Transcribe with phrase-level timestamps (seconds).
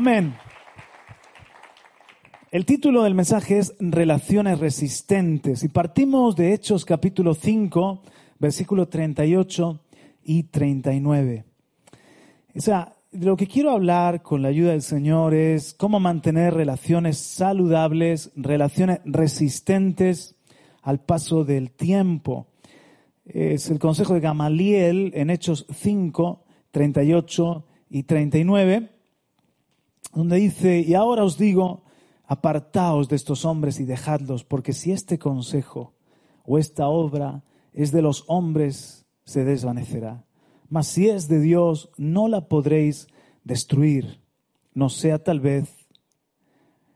[0.00, 0.34] Amén.
[2.50, 8.00] El título del mensaje es Relaciones resistentes y partimos de Hechos capítulo 5,
[8.38, 9.78] versículos 38
[10.22, 11.44] y 39.
[12.56, 17.18] O sea, lo que quiero hablar con la ayuda del Señor es cómo mantener relaciones
[17.18, 20.34] saludables, relaciones resistentes
[20.80, 22.46] al paso del tiempo.
[23.26, 28.99] Es el consejo de Gamaliel en Hechos 5, 38 y 39
[30.12, 31.82] donde dice, y ahora os digo,
[32.26, 35.94] apartaos de estos hombres y dejadlos, porque si este consejo
[36.44, 40.24] o esta obra es de los hombres, se desvanecerá.
[40.68, 43.08] Mas si es de Dios, no la podréis
[43.44, 44.20] destruir.
[44.72, 45.68] No sea tal vez,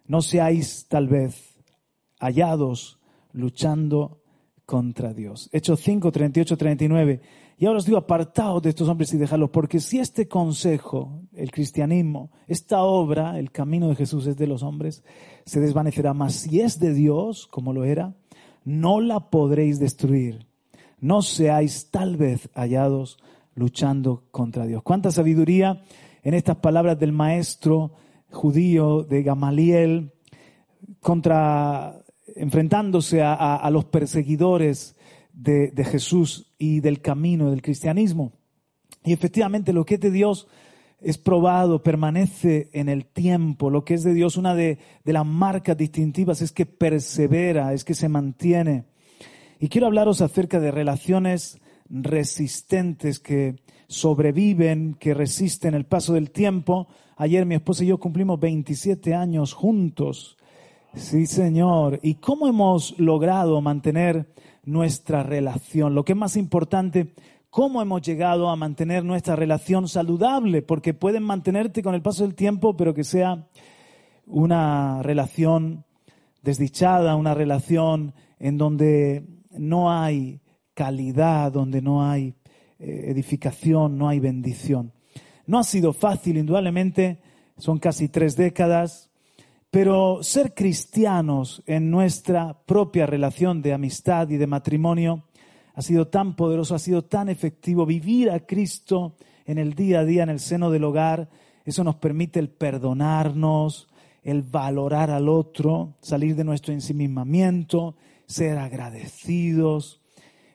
[0.06, 1.54] no seáis tal vez
[2.20, 2.98] hallados
[3.32, 4.22] luchando
[4.64, 5.48] contra Dios.
[5.52, 7.20] Hechos 5, 38, 39.
[7.56, 11.50] Y ahora os digo, apartaos de estos hombres y dejadlos, porque si este consejo, el
[11.50, 15.04] cristianismo, esta obra, el camino de Jesús es de los hombres,
[15.46, 16.14] se desvanecerá.
[16.14, 18.14] Mas si es de Dios, como lo era,
[18.64, 20.46] no la podréis destruir.
[21.00, 23.18] No seáis tal vez hallados
[23.54, 24.82] luchando contra Dios.
[24.82, 25.84] Cuánta sabiduría
[26.22, 27.92] en estas palabras del maestro
[28.30, 30.12] judío de Gamaliel
[31.00, 32.00] contra
[32.36, 34.93] enfrentándose a, los perseguidores
[35.34, 38.32] de, Jesús y del camino del cristianismo.
[39.04, 40.46] Y efectivamente lo que es de Dios
[41.00, 43.68] es probado, permanece en el tiempo.
[43.68, 47.84] Lo que es de Dios, una de, de las marcas distintivas es que persevera, es
[47.84, 48.84] que se mantiene.
[49.60, 53.56] Y quiero hablaros acerca de relaciones resistentes que
[53.86, 56.88] sobreviven, que resisten el paso del tiempo.
[57.16, 60.38] Ayer mi esposa y yo cumplimos 27 años juntos
[60.96, 61.98] Sí, Señor.
[62.02, 64.28] ¿Y cómo hemos logrado mantener
[64.64, 65.94] nuestra relación?
[65.94, 67.14] Lo que es más importante,
[67.50, 70.62] ¿cómo hemos llegado a mantener nuestra relación saludable?
[70.62, 73.46] Porque pueden mantenerte con el paso del tiempo, pero que sea
[74.26, 75.84] una relación
[76.42, 80.40] desdichada, una relación en donde no hay
[80.74, 82.34] calidad, donde no hay
[82.78, 84.92] eh, edificación, no hay bendición.
[85.46, 87.20] No ha sido fácil, indudablemente,
[87.56, 89.10] son casi tres décadas,
[89.74, 95.24] pero ser cristianos en nuestra propia relación de amistad y de matrimonio
[95.74, 97.84] ha sido tan poderoso, ha sido tan efectivo.
[97.84, 101.28] Vivir a Cristo en el día a día, en el seno del hogar,
[101.64, 103.88] eso nos permite el perdonarnos,
[104.22, 107.96] el valorar al otro, salir de nuestro ensimismamiento,
[108.26, 110.00] ser agradecidos,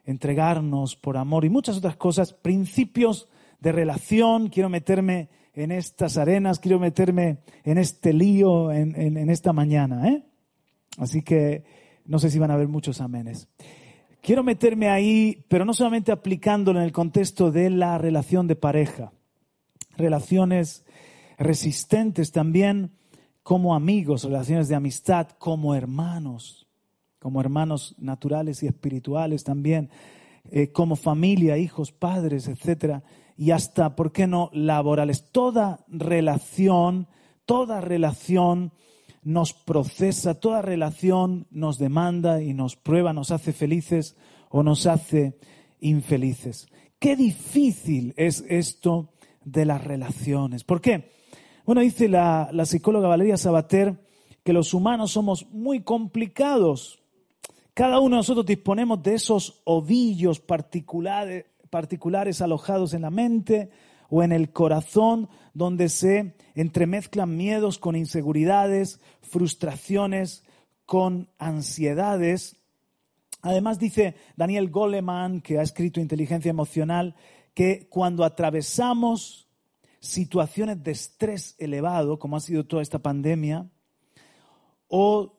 [0.06, 3.28] entregarnos por amor y muchas otras cosas, principios
[3.59, 4.47] de relación.
[4.47, 5.28] Quiero meterme
[5.59, 10.08] en estas arenas, quiero meterme en este lío en, esta mañana.
[10.08, 10.24] ¿eh?
[10.97, 11.66] Así que
[12.06, 13.50] no sé si van a haber muchos amenes.
[14.22, 19.12] Quiero meterme ahí, pero no solamente aplicándolo en el contexto de la relación de pareja,
[19.97, 20.86] relaciones
[21.38, 22.91] resistentes también
[23.44, 26.68] como amigos, relaciones de amistad, como hermanos,
[27.20, 29.90] como hermanos naturales y espirituales también,
[30.52, 33.03] eh, como familia, hijos, padres, etcétera
[33.39, 35.31] y hasta, ¿por qué no?, laborales.
[35.31, 37.07] Toda relación,
[37.45, 38.73] toda relación
[39.23, 44.17] nos procesa, toda relación nos demanda y nos prueba, nos hace felices
[44.49, 45.38] o nos hace
[45.79, 46.67] infelices.
[46.99, 49.13] Qué difícil es esto
[49.45, 50.66] de las relaciones.
[50.66, 51.13] ¿Por qué?
[51.66, 54.05] Bueno, dice la, la psicóloga Valeria Sabater
[54.44, 56.99] que los humanos somos muy complicados.
[57.73, 63.69] Cada uno de nosotros disponemos de esos ovillos particulares, particulares alojados en la mente
[64.09, 70.43] o en el corazón, donde se entremezclan miedos con inseguridades, frustraciones
[70.85, 72.57] con ansiedades.
[73.41, 77.16] Además dice Daniel Goleman, que ha escrito Inteligencia Emocional,
[77.53, 79.47] que cuando atravesamos
[79.99, 83.69] situaciones de estrés elevado, como ha sido toda esta pandemia,
[84.87, 85.35] o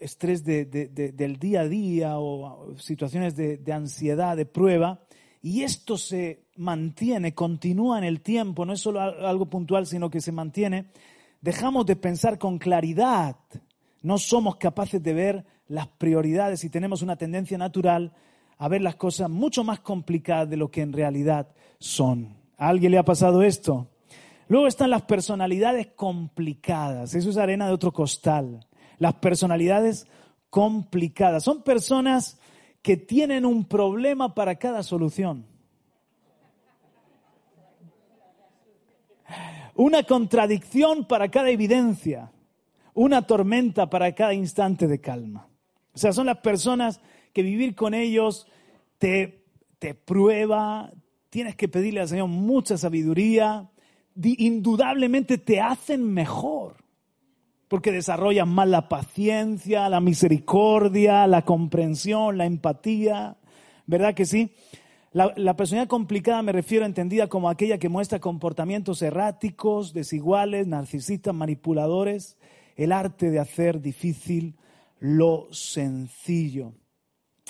[0.00, 5.00] estrés del día a día o situaciones de ansiedad, de prueba,
[5.42, 10.20] y esto se mantiene, continúa en el tiempo, no es solo algo puntual, sino que
[10.20, 10.86] se mantiene,
[11.40, 13.36] dejamos de pensar con claridad,
[14.02, 18.14] No somos capaces de ver las prioridades y tenemos una tendencia natural
[18.56, 21.48] a ver las cosas mucho más complicadas de lo que en realidad
[21.78, 22.34] son.
[22.56, 23.88] ¿A alguien le ha pasado esto?
[24.48, 27.14] Luego están las personalidades complicadas.
[27.14, 28.66] Eso es arena de otro costal.
[28.98, 30.06] Las personalidades
[30.48, 31.44] complicadas.
[31.44, 32.39] Son personas
[32.82, 35.46] que tienen un problema para cada solución.
[39.74, 42.30] Una contradicción para cada evidencia.
[42.94, 45.48] Una tormenta para cada instante de calma.
[45.94, 47.00] O sea, son las personas
[47.32, 48.46] que vivir con ellos
[48.98, 49.44] te,
[49.78, 50.92] te prueba,
[51.30, 53.70] tienes que pedirle al Señor mucha sabiduría,
[54.14, 56.76] indudablemente te hacen mejor,
[57.70, 63.36] porque desarrollan más la paciencia, la misericordia, la comprensión, la empatía,
[63.86, 64.50] ¿verdad que sí?
[65.12, 71.32] La, la, personalidad complicada me refiero entendida como aquella que muestra comportamientos erráticos, desiguales, narcisistas,
[71.32, 72.36] manipuladores,
[72.74, 74.56] el arte de hacer difícil
[74.98, 76.74] lo sencillo.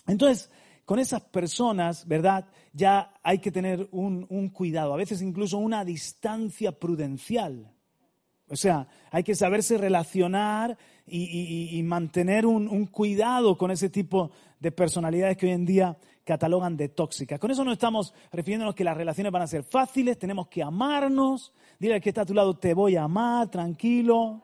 [0.06, 0.50] Entonces,
[0.84, 2.46] con esas personas, ¿verdad?
[2.74, 7.72] Ya hay que tener un, cuidado, a veces incluso una distancia prudencial.
[8.50, 10.76] O sea, hay que saberse relacionar
[11.06, 16.88] y, mantener un, cuidado con ese tipo de personalidades que hoy en día catalogan de
[16.88, 17.40] tóxicas.
[17.40, 21.52] Con eso no estamos refiriéndonos que las relaciones van a ser fáciles, tenemos que amarnos.
[21.78, 24.42] Dile al que está a tu lado, te voy a amar, tranquilo.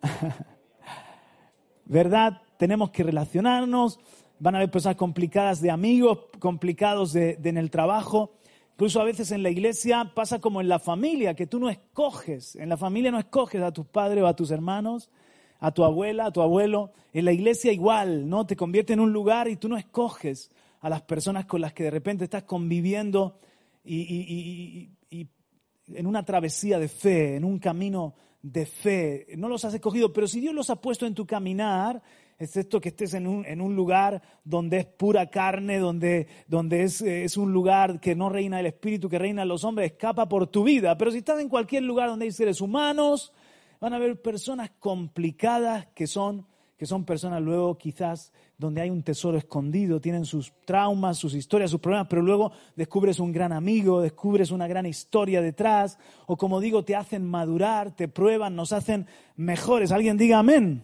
[1.84, 2.40] ¿Verdad?
[2.60, 3.98] tenemos que relacionarnos,
[4.38, 8.32] van a haber personas complicadas de amigos, complicados de, en el trabajo.
[8.80, 12.56] Incluso a veces en la iglesia pasa como en la familia, que tú no escoges,
[12.56, 15.10] en la familia no escoges a tus padres o a tus hermanos,
[15.58, 16.90] a tu abuela, a tu abuelo.
[17.12, 18.46] En la iglesia igual, ¿no?
[18.46, 20.50] Te convierte en un lugar y tú no escoges
[20.80, 23.36] a las personas con las que de repente estás conviviendo
[23.84, 29.26] y en una travesía de fe, en un camino de fe.
[29.36, 32.02] No los has escogido, pero si Dios los ha puesto en tu caminar,
[32.38, 37.02] excepto que estés en un, en un lugar donde es pura carne, donde, donde es,
[37.02, 40.64] es, un lugar que no reina el espíritu, que reina los hombres, escapa por tu
[40.64, 40.96] vida.
[40.96, 43.32] Pero si estás en cualquier lugar donde hay seres humanos,
[43.78, 46.46] van a haber personas complicadas que son,
[46.80, 51.70] que son personas luego quizás donde hay un tesoro escondido, tienen sus traumas, sus historias,
[51.70, 56.58] sus problemas, pero luego descubres un gran amigo, descubres una gran historia detrás, o como
[56.58, 59.06] digo, te hacen madurar, te prueban, nos hacen
[59.36, 59.92] mejores.
[59.92, 60.82] Alguien diga amén.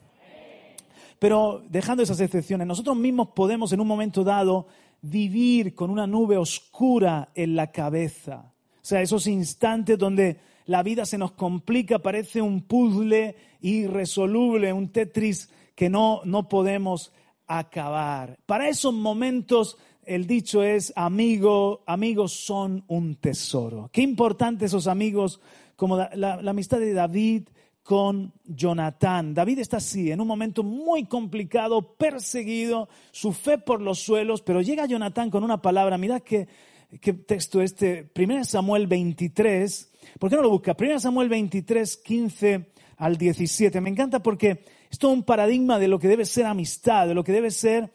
[1.19, 4.66] Pero dejando esas excepciones, nosotros mismos podemos en un momento dado
[5.00, 8.52] vivir con una nube oscura en la cabeza.
[8.75, 14.90] O sea, esos instantes donde la vida se nos complica, parece un puzzle irresoluble, un
[14.90, 17.12] Tetris que no, no podemos
[17.46, 18.40] acabar.
[18.46, 23.88] Para esos momentos el dicho es, amigo, amigos son un tesoro.
[23.93, 25.40] Qué importante esos amigos,
[25.76, 27.49] como la amistad de David
[27.87, 29.32] con Jonatán.
[29.32, 34.61] David está así, en un momento muy complicado, perseguido, su fe por los suelos, pero
[34.61, 36.49] llega Jonatán con una palabra, mirad qué,
[37.00, 40.76] qué texto este, 1 Samuel 23, ¿por qué no lo busca?
[40.78, 43.81] 1 Samuel 23, 15 al 17.
[43.81, 44.64] Me encanta porque
[44.96, 47.93] es todo un paradigma de lo que debe ser amistad, de lo que debe ser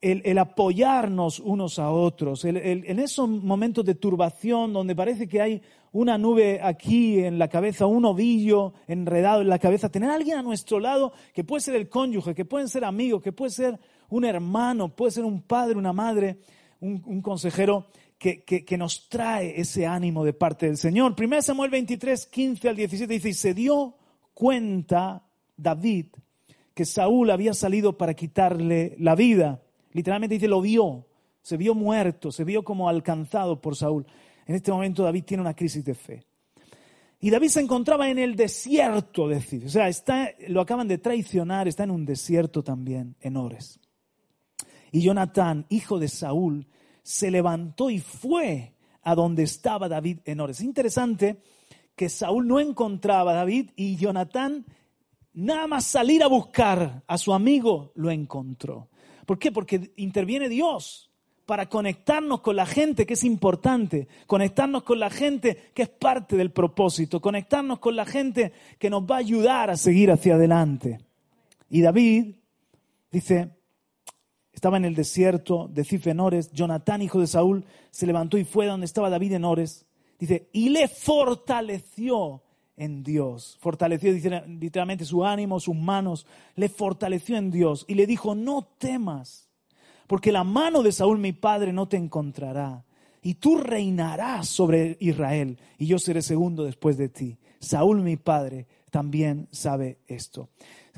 [0.00, 5.62] el, apoyarnos unos a otros, en esos momentos de turbación donde parece que hay
[5.92, 10.38] una nube aquí en la cabeza, un ovillo enredado en la cabeza, tener a alguien
[10.38, 13.78] a nuestro lado que puede ser el cónyuge, que pueden ser amigos, que puede ser
[14.08, 16.38] un hermano, puede ser un padre, una madre,
[16.80, 21.14] un, consejero que, que, nos trae ese ánimo de parte del Señor.
[21.18, 23.96] 1 Samuel 23, 15 al 17 dice, y se dio
[24.32, 25.22] cuenta
[25.54, 26.06] David
[26.78, 29.60] que Saúl había salido para quitarle la vida.
[29.94, 31.08] Literalmente dice, lo vio,
[31.42, 34.06] se vio muerto, se vio como alcanzado por Saúl.
[34.46, 36.22] En este momento David tiene una crisis de fe.
[37.18, 41.66] Y David se encontraba en el desierto, decir, o sea, está, lo acaban de traicionar,
[41.66, 43.80] está en un desierto también, en Ores.
[44.92, 46.68] Y Jonatán, hijo de Saúl,
[47.02, 50.60] se levantó y fue a donde estaba David en Ores.
[50.60, 51.42] Es interesante
[51.96, 54.64] que Saúl no encontraba a David y Jonatán,
[55.32, 58.88] nada más salir a buscar a su amigo, lo encontró.
[59.26, 59.52] ¿Por qué?
[59.52, 61.08] Porque interviene Dios
[61.48, 66.36] para conectarnos con la gente que es importante, conectarnos con la gente que es parte
[66.36, 70.98] del propósito, conectarnos con la gente que nos va a ayudar a seguir hacia adelante.
[71.70, 72.34] Y David
[73.10, 73.50] dice,
[74.52, 78.44] estaba en el desierto de Cif en Ores, Jonatán, hijo de Saúl, se levantó y
[78.44, 79.86] fue donde estaba David en Ores.
[80.18, 82.42] Dice, y le fortaleció
[82.78, 83.58] en Dios.
[83.60, 89.50] Fortaleció literalmente su ánimo, sus manos, le fortaleció en Dios y le dijo, no temas,
[90.06, 92.84] porque la mano de Saúl mi padre no te encontrará,
[93.20, 97.36] y tú reinarás sobre Israel, y yo seré segundo después de ti.
[97.58, 100.48] Saúl mi padre también sabe esto.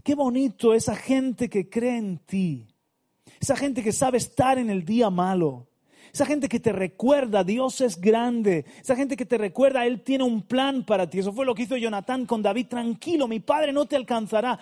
[0.05, 2.69] Qué bonito esa gente que cree en ti,
[3.41, 5.70] esa gente que sabe estar en el día malo,
[6.13, 8.65] esa gente que te recuerda, Dios es grande.
[8.81, 11.19] Esa gente que te recuerda, Él tiene un plan para ti.
[11.19, 12.67] Eso fue lo que hizo Jonatán con David.
[12.67, 14.59] Tranquilo, mi padre no te alcanzará.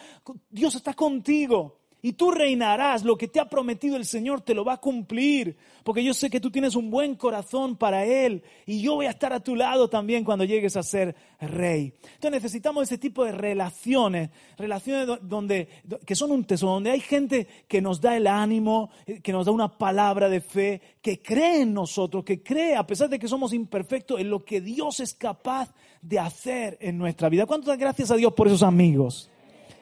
[0.51, 1.79] Dios está contigo.
[2.09, 5.59] Y tú reinarás, lo que te ha prometido el Señor te lo va a cumplir,
[5.85, 9.11] porque yo sé que tú tienes un buen corazón para Él y yo voy a
[9.11, 11.93] estar a tu lado también cuando llegues a ser rey.
[12.15, 15.69] Entonces necesitamos ese tipo de relaciones, relaciones donde,
[16.07, 19.45] que son un tesoro, donde hay gente que nos da el ánimo, eh, que nos
[19.45, 23.29] da una palabra de fe, que cree en nosotros, que cree, a pesar de que
[23.29, 27.45] somos imperfectos, en lo que Dios es capaz de hacer en nuestra vida.
[27.45, 29.29] ¿Cuántas gracias a Dios por esos amigos?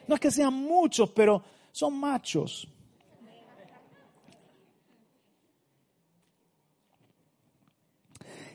[0.09, 1.41] No es que sean muchos, pero
[1.77, 2.67] son machos.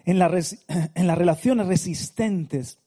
[0.05, 2.81] En, las relaciones resistentes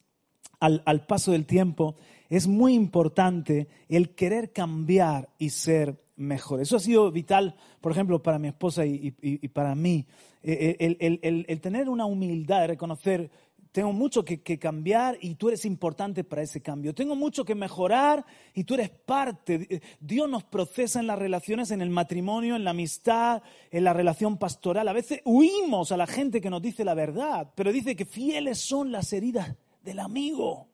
[0.59, 1.95] al, paso del tiempo
[2.29, 6.59] es muy importante el querer cambiar y ser mejor.
[6.59, 9.11] Eso ha sido vital, por ejemplo, para mi esposa y,
[9.53, 10.05] para mí.
[10.43, 13.31] Eh, eh, el, tener una humildad reconocer
[13.75, 16.95] tengo mucho que, cambiar y tú eres importante para ese cambio.
[16.95, 19.81] Tengo mucho que mejorar y tú eres parte.
[19.99, 24.37] Dios nos procesa en las relaciones, en el matrimonio, en la amistad, en la relación
[24.37, 24.87] pastoral.
[24.87, 28.59] A veces huimos a la gente que nos dice la verdad, pero dice que fieles
[28.59, 29.53] son las heridas
[29.83, 30.69] del amigo,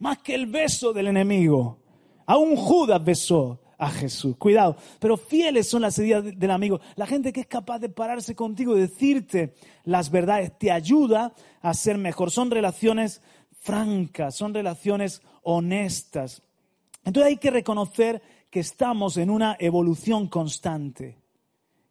[0.00, 1.78] más que el beso del enemigo.
[2.26, 4.36] Aún Judas besó a Jesús.
[4.36, 6.80] Cuidado, pero fieles son las heridas del amigo.
[6.96, 9.54] La gente que es capaz de pararse contigo y decirte
[9.84, 11.32] las verdades te ayuda
[11.62, 12.30] a ser mejor.
[12.30, 13.22] Son relaciones
[13.60, 16.42] francas, son relaciones honestas.
[17.04, 18.20] Entonces hay que reconocer
[18.50, 21.16] que estamos en una evolución constante.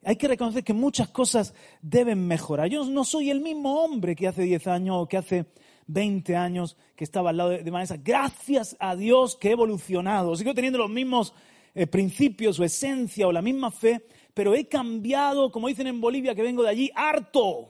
[0.03, 2.69] Hay que reconocer que muchas cosas deben mejorar.
[2.69, 5.45] Yo no soy el mismo hombre que hace 10 años o que hace
[5.87, 7.97] 20 años que estaba al lado de Vanessa.
[7.97, 10.35] Gracias a Dios que he evolucionado.
[10.35, 11.33] Sigo teniendo los mismos
[11.77, 14.03] eh, principios o esencia o la misma fe,
[14.33, 17.69] pero he cambiado, como dicen en Bolivia, que vengo de allí, harto.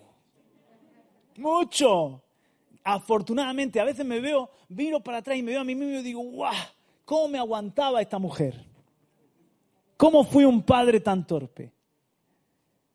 [1.35, 2.23] Mucho.
[2.85, 6.03] Afortunadamente, a veces me veo, viro para atrás y me veo a mí mismo y
[6.03, 6.55] digo, ¡guau!
[7.03, 8.65] ¿Cómo me aguantaba esta mujer?
[9.97, 11.73] ¿Cómo fui un padre tan torpe?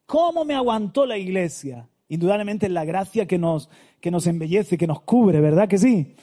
[0.07, 1.87] ¿Cómo me aguantó la iglesia?
[2.09, 3.69] Indudablemente la gracia que nos,
[4.00, 6.16] que nos embellece, que nos cubre, ¿verdad que sí?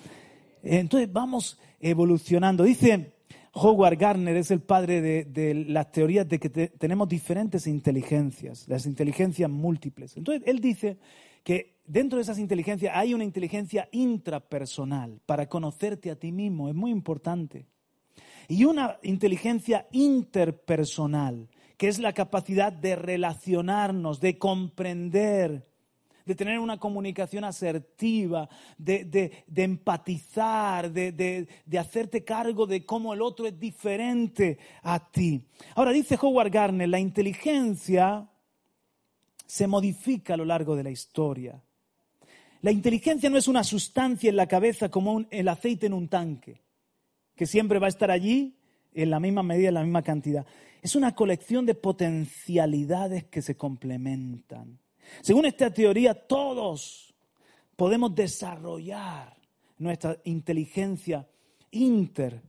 [0.63, 2.63] Entonces vamos evolucionando.
[2.63, 3.18] Dice
[3.53, 9.49] Howard Gardner es el padre de, las teorías de que tenemos diferentes inteligencias, las inteligencias
[9.49, 10.15] múltiples.
[10.17, 10.97] Entonces, él dice
[11.43, 16.75] que dentro de esas inteligencias hay una inteligencia intrapersonal para conocerte a ti mismo, es
[16.75, 17.65] muy importante.
[18.47, 25.68] Y una inteligencia interpersonal, que es la capacidad de relacionarnos, de comprender,
[26.29, 33.59] de tener una comunicación asertiva, de, empatizar, de, hacerte cargo de cómo el otro es
[33.59, 35.43] diferente a ti.
[35.73, 38.29] Ahora dice Howard Gardner, la inteligencia
[39.43, 41.59] se modifica a lo largo de la historia.
[42.61, 46.61] La inteligencia no es una sustancia en la cabeza como el aceite en un tanque,
[47.35, 48.55] que siempre va a estar allí
[48.93, 50.45] en la misma medida, en la misma cantidad.
[50.83, 54.77] Es una colección de potencialidades que se complementan.
[55.21, 57.13] Según esta teoría, todos
[57.75, 59.35] podemos desarrollar
[59.77, 61.27] nuestra inteligencia
[61.71, 62.41] inter,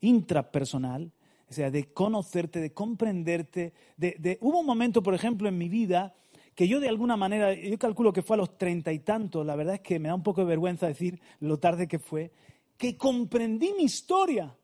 [0.00, 1.12] intrapersonal,
[1.48, 3.72] o sea, de conocerte, de comprenderte.
[3.96, 6.14] De, Hubo un momento, por ejemplo, en mi vida
[6.54, 9.56] que yo de alguna manera, yo calculo que fue a los treinta y tantos, la
[9.56, 12.32] verdad es que me da un poco de vergüenza decir lo tarde que fue,
[12.76, 14.54] que comprendí mi historia,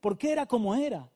[0.00, 1.08] porque era como era.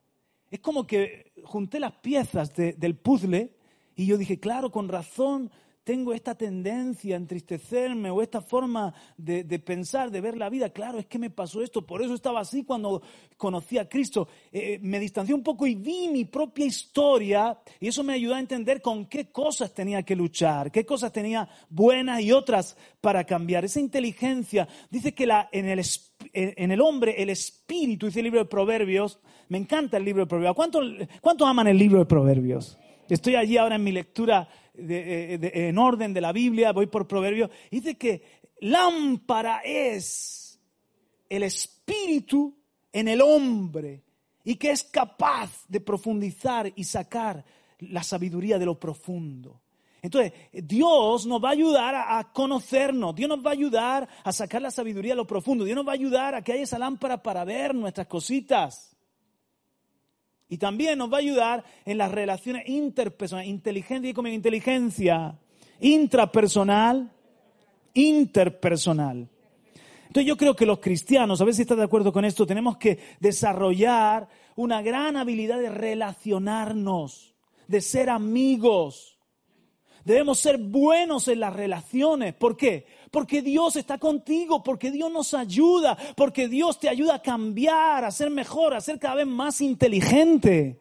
[0.51, 3.55] Es como que junté las piezas del puzzle
[3.97, 5.51] y yo dije, claro, con razón
[5.85, 10.71] tengo esta tendencia a entristecerme o esta forma de, pensar, de ver la vida.
[10.71, 13.03] Claro, es que me pasó esto, por eso estaba así cuando
[13.37, 14.29] conocí a Cristo.
[14.53, 18.41] Eh, me distancié un poco y vi mi propia historia y eso me ayudó a
[18.41, 23.65] entender con qué cosas tenía que luchar, qué cosas tenía buenas y otras para cambiar.
[23.65, 25.83] Esa inteligencia dice que la, en, el,
[26.33, 29.19] en el hombre el espíritu, dice el libro de Proverbios,
[29.49, 30.55] me encanta el libro de Proverbios.
[31.21, 32.79] ¿Cuántos aman el libro de Proverbios?
[33.13, 37.97] Estoy allí ahora en mi lectura en orden de la Biblia, voy por Proverbios, dice
[37.97, 38.23] que
[38.61, 40.59] lámpara es
[41.29, 42.57] el espíritu
[42.91, 44.03] en el hombre
[44.45, 47.45] y que es capaz de profundizar y sacar
[47.81, 49.61] la sabiduría de lo profundo.
[50.01, 54.63] Entonces, Dios nos va a ayudar a, conocernos, Dios nos va a ayudar a sacar
[54.63, 57.23] la sabiduría de lo profundo, Dios nos va a ayudar a que haya esa lámpara
[57.23, 58.92] para ver nuestras cositas.
[60.53, 65.35] Y también nos va a ayudar en las relaciones interpersonales, inteligencia y como inteligencia
[65.81, 67.11] intrapersonal,
[67.95, 69.31] interpersonal.
[70.09, 72.77] Entonces yo creo que los cristianos, a ver si estás de acuerdo con esto, tenemos
[72.77, 77.35] que desarrollar una gran habilidad de relacionarnos,
[77.67, 79.19] de ser amigos.
[80.05, 82.35] Debemos ser buenos en las relaciones.
[82.35, 82.85] ¿Por qué?
[83.13, 88.11] Porque Dios está contigo, porque Dios nos ayuda, porque Dios te ayuda a cambiar, a
[88.11, 90.81] ser mejor, a ser cada vez más inteligente,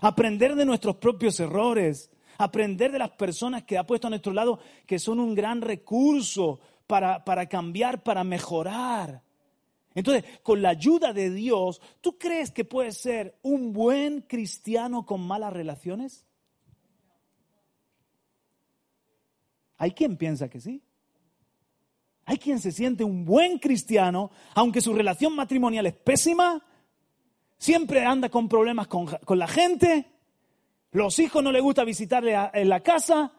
[0.00, 4.58] aprender de nuestros propios errores, aprender de las personas que ha puesto a nuestro lado,
[4.86, 9.22] que son un gran recurso para, cambiar, para mejorar.
[9.94, 15.20] Entonces, con la ayuda de Dios, ¿tú crees que puedes ser un buen cristiano con
[15.20, 16.24] malas relaciones?
[19.76, 20.80] Hay quien piensa que sí.
[22.30, 26.64] Hay quien se siente un buen cristiano, aunque su relación matrimonial es pésima,
[27.58, 30.06] siempre anda con problemas con, la gente,
[30.92, 33.32] los hijos no le gusta visitarle en la casa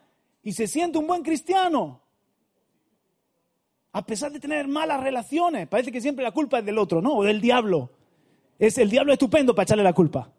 [0.43, 2.01] y se siente un buen cristiano.
[3.93, 7.13] A pesar de tener malas relaciones, parece que siempre la culpa es del otro, ¿no?
[7.13, 7.93] O del diablo.
[8.59, 10.33] Es el diablo estupendo para echarle la culpa.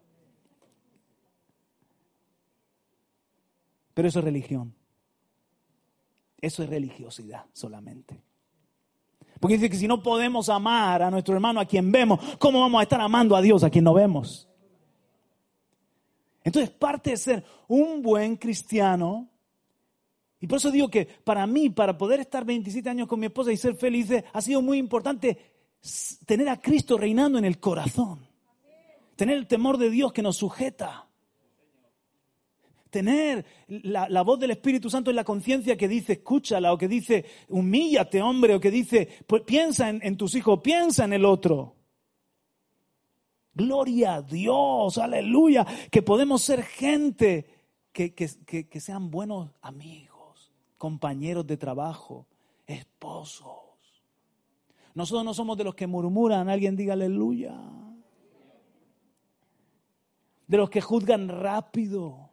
[3.95, 4.75] Pero eso es religión.
[6.39, 8.21] Eso es religiosidad solamente.
[9.43, 12.79] Porque dice que si no podemos amar a nuestro hermano a quien vemos, ¿cómo vamos
[12.79, 14.47] a estar amando a Dios a quien no vemos?
[16.45, 19.27] Entonces, parte de ser un buen cristiano
[20.39, 23.51] y por eso digo que para mí, para poder estar 27 años con mi esposa
[23.51, 25.37] y ser feliz, ha sido muy importante
[26.25, 28.25] tener a Cristo reinando en el corazón.
[29.17, 31.09] Tener el temor de Dios que nos sujeta.
[32.93, 37.25] Tener la, voz del Espíritu Santo en la conciencia que dice, escúchala, o que dice,
[37.49, 41.75] humíllate, hombre, o que dice, pues, piensa en, tus hijos, piensa en el otro.
[43.55, 47.47] Gloria a Dios, aleluya, que podemos ser gente
[47.91, 50.13] que, que sean buenos amigos
[50.83, 52.27] compañeros de trabajo,
[52.67, 53.63] esposos.
[54.93, 57.57] Nosotros no somos de los que murmuran, alguien diga aleluya.
[60.45, 62.32] De los que juzgan rápido.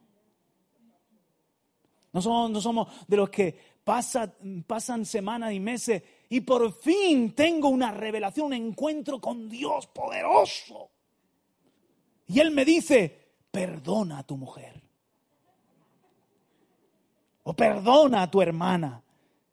[2.12, 7.68] No somos, no somos de los que pasan semanas y meses y por fin tengo
[7.68, 10.90] una revelación, un encuentro con Dios poderoso.
[12.26, 14.80] Y Él me dice, perdona a tu mujer.
[17.42, 19.02] O perdona a tu hermana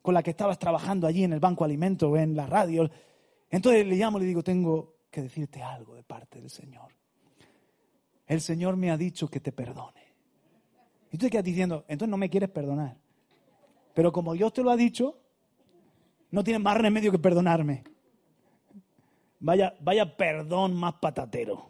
[0.02, 2.90] con la que estabas trabajando allí en el banco de alimentos o en la radio.
[3.50, 6.94] Entonces le llamo y le digo, tengo que decirte algo de parte del Señor.
[8.28, 10.07] El Señor me ha dicho que te perdone.
[11.12, 12.98] Y tú te quedas diciendo, entonces no me quieres perdonar.
[13.94, 15.18] Pero como Dios te lo ha dicho,
[16.32, 17.84] no tienes más remedio que perdonarme.
[19.40, 21.70] Vaya, vaya perdón más patatero.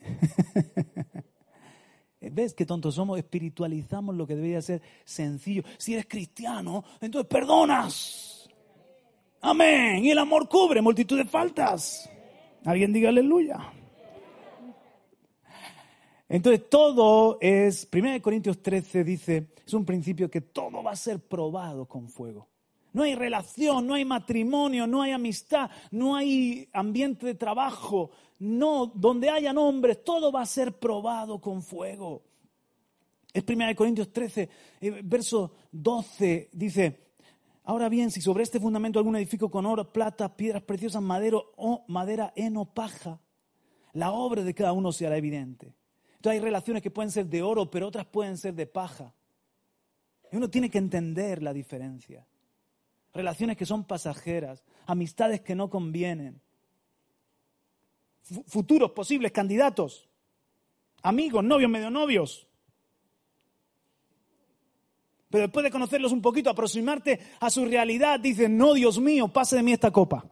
[2.20, 3.18] ¿Ves qué tontos somos?
[3.18, 5.62] Espiritualizamos lo que debería ser sencillo.
[5.78, 8.48] Si eres cristiano, entonces perdonas.
[9.40, 10.04] Amén.
[10.04, 12.10] Y el amor cubre multitud de faltas.
[12.64, 13.72] Alguien diga aleluya.
[16.28, 21.20] Entonces todo es, 1 Corintios 13 dice, es un principio que todo va a ser
[21.20, 22.48] probado con fuego.
[22.92, 28.10] No hay relación, no hay matrimonio, no hay amistad, no hay ambiente de trabajo,
[28.40, 32.22] no, donde haya hombres, todo va a ser probado con fuego.
[33.32, 34.48] Es 1 Corintios 13,
[34.80, 37.12] eh, verso 12, dice,
[37.64, 41.84] ahora bien, si sobre este fundamento algún edificio con oro, plata, piedras preciosas, madero, o
[41.88, 43.20] madera, heno, paja,
[43.92, 45.77] la obra de cada uno será evidente.
[46.18, 49.14] Entonces hay relaciones que pueden ser de oro, pero otras pueden ser de paja.
[50.30, 52.26] Y uno tiene que entender la diferencia.
[53.14, 56.40] Relaciones que son pasajeras, amistades que no convienen
[58.46, 60.08] futuros posibles candidatos,
[61.02, 62.46] amigos, novios, medio novios.
[65.30, 69.56] Pero después de conocerlos un poquito, aproximarte a su realidad, dices, no, Dios mío, pase
[69.56, 70.24] de mí esta copa.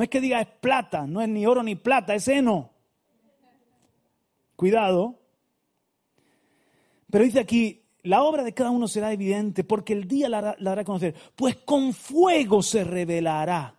[0.00, 2.70] No es que diga es plata, no es ni oro ni plata, es heno.
[4.56, 5.18] Cuidado.
[7.10, 10.72] Pero dice aquí, la obra de cada uno será evidente porque el día la, la
[10.72, 13.76] hará conocer, pues con fuego se revelará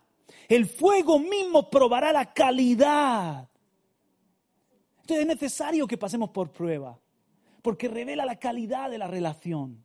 [0.48, 3.48] el fuego mismo probará la calidad.
[5.00, 7.00] Entonces es necesario que pasemos por prueba,
[7.62, 9.84] porque revela la calidad de la relación.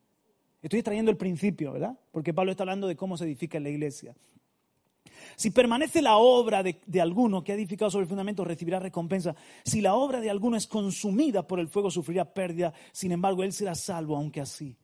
[0.62, 1.97] Estoy extrayendo el principio, ¿verdad?
[2.12, 4.15] Porque Pablo está hablando de cómo se edifica la iglesia.
[5.36, 9.36] Si permanece la obra de, de, alguno que ha edificado sobre el fundamento, recibirá recompensa.
[9.63, 12.73] Si la obra de alguno es consumida por el fuego, sufrirá pérdida.
[12.91, 14.75] Sin embargo, él será salvo, aunque así,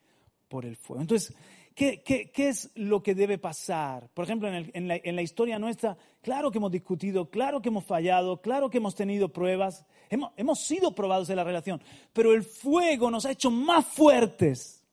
[0.48, 1.02] por el fuego.
[1.02, 1.34] Entonces,
[1.76, 4.08] ¿Qué, es lo que debe pasar?
[4.13, 8.69] Por ejemplo, en, la, historia nuestra, claro que hemos discutido, claro que hemos fallado, claro
[8.69, 13.26] que hemos tenido pruebas, hemos, hemos sido probados en la relación, pero el fuego nos
[13.26, 14.84] ha hecho más fuertes.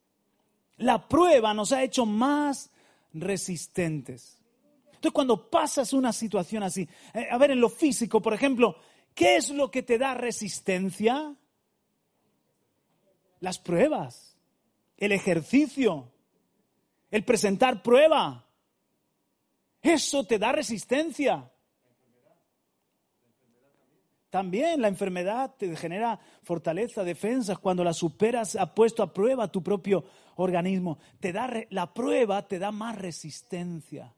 [0.79, 2.70] La prueba nos ha hecho más
[3.12, 4.39] resistentes.
[5.00, 8.76] Entonces, cuando pasas una situación así, eh, a ver, en lo físico, por ejemplo,
[9.14, 11.34] ¿qué es lo que te da resistencia?
[13.40, 14.36] Las pruebas,
[14.98, 16.12] el ejercicio,
[17.10, 18.46] el presentar prueba.
[19.80, 21.50] Eso te da resistencia.
[24.28, 27.58] También la enfermedad te genera fortaleza, defensas.
[27.58, 30.04] Cuando la superas, ha puesto a prueba tu propio
[30.36, 30.98] organismo.
[31.20, 34.14] Te da la prueba te da más resistencia.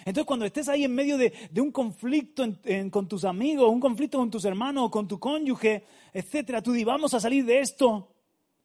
[0.00, 2.44] Entonces, cuando estés ahí en medio de, un conflicto
[2.90, 7.14] con tus amigos, un conflicto con tus hermanos, con tu cónyuge, etcétera, tú di, vamos
[7.14, 8.12] a salir de esto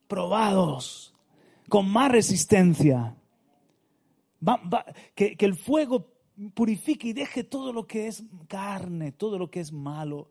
[0.07, 1.13] probados,
[1.69, 3.15] con más resistencia.
[5.15, 6.07] que, que el fuego
[6.53, 10.29] purifique y deje todo lo que es carne, todo lo que es malo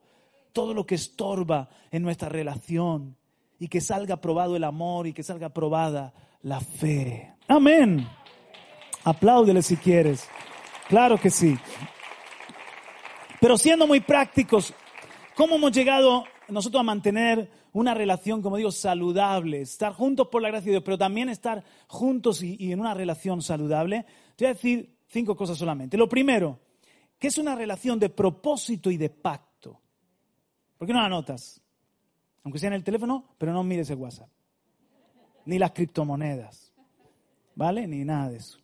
[0.53, 3.17] todo lo que estorba en nuestra relación
[3.59, 6.13] y que salga probado el amor y que salga probada
[6.43, 7.35] la fe.
[7.49, 8.07] Amén.
[9.05, 10.29] Apláudele si quieres.
[10.89, 11.57] Claro que sí.
[13.41, 14.73] Pero siendo muy prácticos,
[15.35, 19.61] ¿cómo hemos llegado nosotros a mantener una relación, como digo, saludable?
[19.61, 23.43] Estar juntos por la gracia de Dios, pero también estar juntos y, en una relación
[23.43, 24.07] saludable.
[24.37, 25.97] Te voy a decir cinco cosas solamente.
[25.97, 26.61] Lo primero,
[27.19, 29.81] que es una relación de propósito y de pacto.
[30.79, 31.61] ¿Por qué no la anotas?
[32.45, 34.29] Aunque sea en el teléfono, pero no mires el WhatsApp.
[35.47, 36.73] Ni las criptomonedas.
[37.57, 37.89] ¿Vale?
[37.89, 38.62] Ni nada de eso.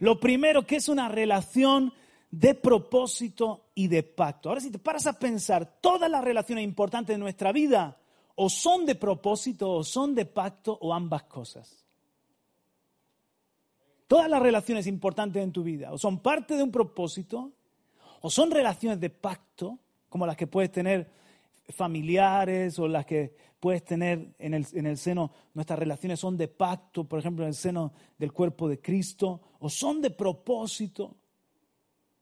[0.00, 1.92] Lo primero que es una relación
[2.30, 4.48] de propósito y de pacto.
[4.48, 7.98] Ahora si te paras a pensar, todas las relaciones importantes de nuestra vida
[8.34, 11.84] o son de propósito o son de pacto o ambas cosas.
[14.06, 17.52] Todas las relaciones importantes en tu vida o son parte de un propósito
[18.22, 21.10] o son relaciones de pacto como las que puedes tener
[21.68, 26.48] familiares o las que puedes tener en el, en el, seno, nuestras relaciones son de
[26.48, 31.16] pacto, por ejemplo, en el seno del cuerpo de Cristo, o son de propósito,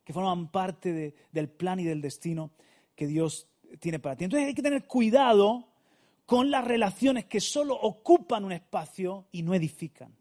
[0.04, 2.50] que forman parte del plan y del destino
[2.94, 3.46] que Dios
[3.78, 4.24] tiene para ti.
[4.24, 5.68] Entonces hay que tener cuidado
[6.26, 10.14] con las relaciones que solo ocupan un espacio y no edifican.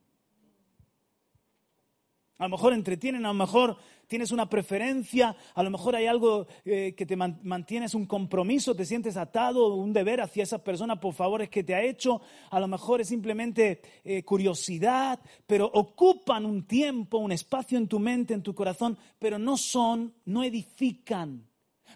[2.37, 3.77] A lo mejor entretienen, a lo mejor
[4.07, 8.85] tienes una preferencia, a lo mejor hay algo eh, que te mantienes un compromiso, te
[8.85, 12.67] sientes atado, un deber hacia esa persona por favores que te ha hecho, a lo
[12.67, 18.43] mejor es simplemente eh, curiosidad, pero ocupan un tiempo, un espacio en tu mente, en
[18.43, 21.47] tu corazón, pero no son, no edifican.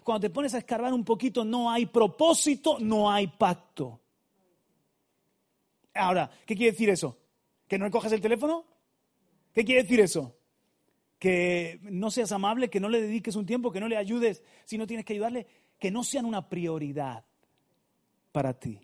[0.04, 4.00] Cuando te pones a escarbar un poquito, no hay propósito, no hay pacto.
[5.94, 7.18] Ahora, ¿qué quiere decir eso?
[7.68, 8.64] ¿Que no coges el teléfono?
[9.52, 10.34] ¿Qué quiere decir eso?
[11.22, 14.76] Que no seas amable, que no le dediques un tiempo, que no le ayudes si
[14.76, 15.46] no tienes que ayudarle,
[15.78, 17.24] que no sean una prioridad
[18.32, 18.80] para ti.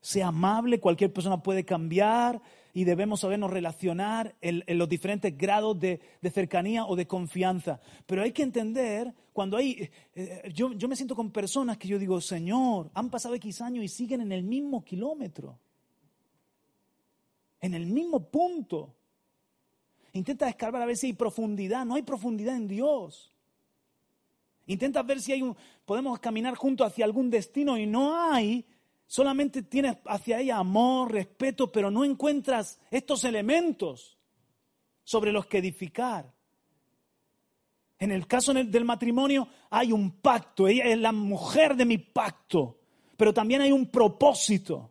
[0.00, 2.40] Sea amable, cualquier persona puede cambiar
[2.72, 6.00] y debemos sabernos relacionar en, los diferentes grados de,
[6.32, 7.80] cercanía o de confianza.
[8.06, 11.88] Pero hay que entender, cuando hay, eh, eh, yo, yo me siento con personas que
[11.88, 15.58] yo digo, Señor, han pasado X años y siguen en el mismo kilómetro,
[17.60, 18.94] en el mismo punto.
[20.12, 21.84] Intenta escarbar a ver si hay profundidad.
[21.84, 23.32] No hay profundidad en Dios.
[24.66, 28.64] Intenta ver si hay un, podemos caminar juntos hacia algún destino y no hay.
[29.06, 34.16] Solamente tienes hacia ella amor, respeto, pero no encuentras estos elementos
[35.02, 36.32] sobre los que edificar.
[37.98, 42.78] En el caso del matrimonio hay un pacto, ella es la mujer de mi pacto,
[43.16, 44.89] pero también hay un propósito.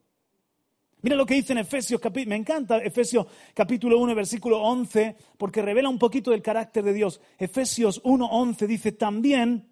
[1.01, 5.87] Mira lo que dice en Efesios, me encanta Efesios capítulo 1, versículo 11, porque revela
[5.87, 7.21] un poquito del carácter de Dios.
[7.37, 9.69] Efesios 1, 11 dice, también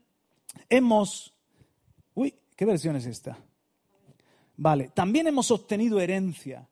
[0.69, 1.33] hemos...
[2.13, 3.37] Uy, ¿qué versión es esta?
[4.55, 6.69] Vale, también hemos obtenido herencia,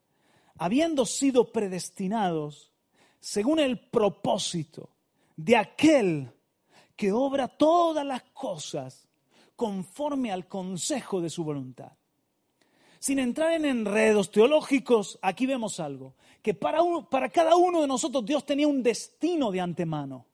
[0.56, 2.72] habiendo sido predestinados
[3.20, 4.88] según el propósito
[5.36, 6.30] de aquel
[6.96, 9.06] que obra todas las cosas
[9.54, 11.92] conforme al consejo de su voluntad
[13.06, 18.26] sin entrar en enredos teológicos, aquí vemos algo, que para, para cada uno de nosotros
[18.26, 20.26] Dios tenía un destino de antemano.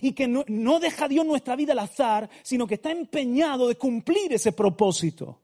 [0.00, 3.74] Y que no, no deja Dios nuestra vida al azar, sino que está empeñado de
[3.74, 5.38] cumplir ese propósito.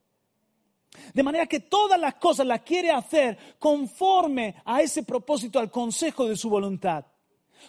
[1.12, 6.26] De manera que todas las cosas las quiere hacer conforme a ese propósito, al consejo
[6.26, 7.04] de su voluntad.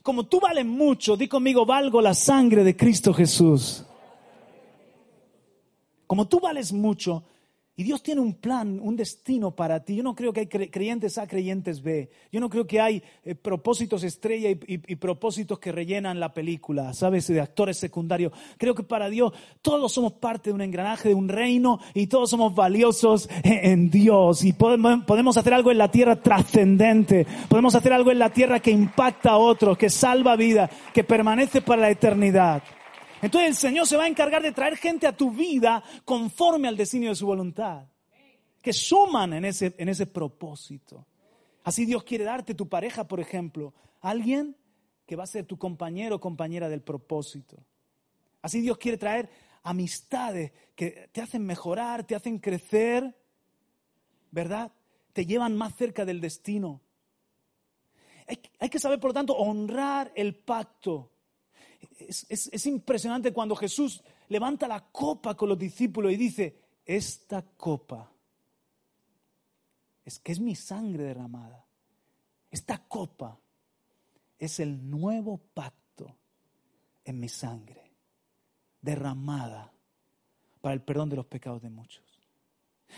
[0.01, 3.83] Como tú vales mucho, di conmigo, valgo la sangre de Cristo Jesús.
[6.05, 7.25] Como tú vales mucho,
[7.79, 9.95] Y Dios tiene un plan, un destino para ti.
[9.95, 12.09] Yo no creo que hay creyentes A, creyentes B.
[12.31, 17.27] Yo no creo que hay eh, propósitos estrella y, propósitos que rellenan la película, ¿sabes?
[17.27, 18.33] De actores secundarios.
[18.57, 22.31] Creo que para Dios todos somos parte de un engranaje, de un reino y todos
[22.31, 24.43] somos valiosos en Dios.
[24.43, 27.27] Y podemos, podemos hacer algo en la tierra trascendente.
[27.47, 31.61] Podemos hacer algo en la tierra que impacta a otros, que salva vida, que permanece
[31.61, 32.63] para la eternidad.
[33.21, 36.77] Entonces el Señor se va a encargar de traer gente a tu vida conforme al
[36.77, 37.85] designio de su voluntad,
[38.61, 41.05] que suman en ese, en ese propósito.
[41.63, 44.55] Así Dios quiere darte tu pareja, por ejemplo, alguien
[45.05, 47.57] que va a ser tu compañero o compañera del propósito.
[48.41, 49.29] Así Dios quiere traer
[49.63, 53.17] amistades que te hacen mejorar, te hacen crecer,
[54.31, 54.71] ¿verdad?
[55.13, 56.81] Te llevan más cerca del destino.
[58.27, 61.11] Hay, hay que saber, por lo tanto, honrar el pacto
[61.99, 68.11] es, impresionante cuando Jesús levanta la copa con los discípulos y dice, esta copa
[70.05, 71.65] es que es mi sangre derramada.
[72.49, 73.37] Esta copa
[74.39, 76.15] es el nuevo pacto
[77.03, 77.91] en mi sangre,
[78.81, 79.73] derramada
[80.61, 82.06] para el perdón de los pecados de muchos.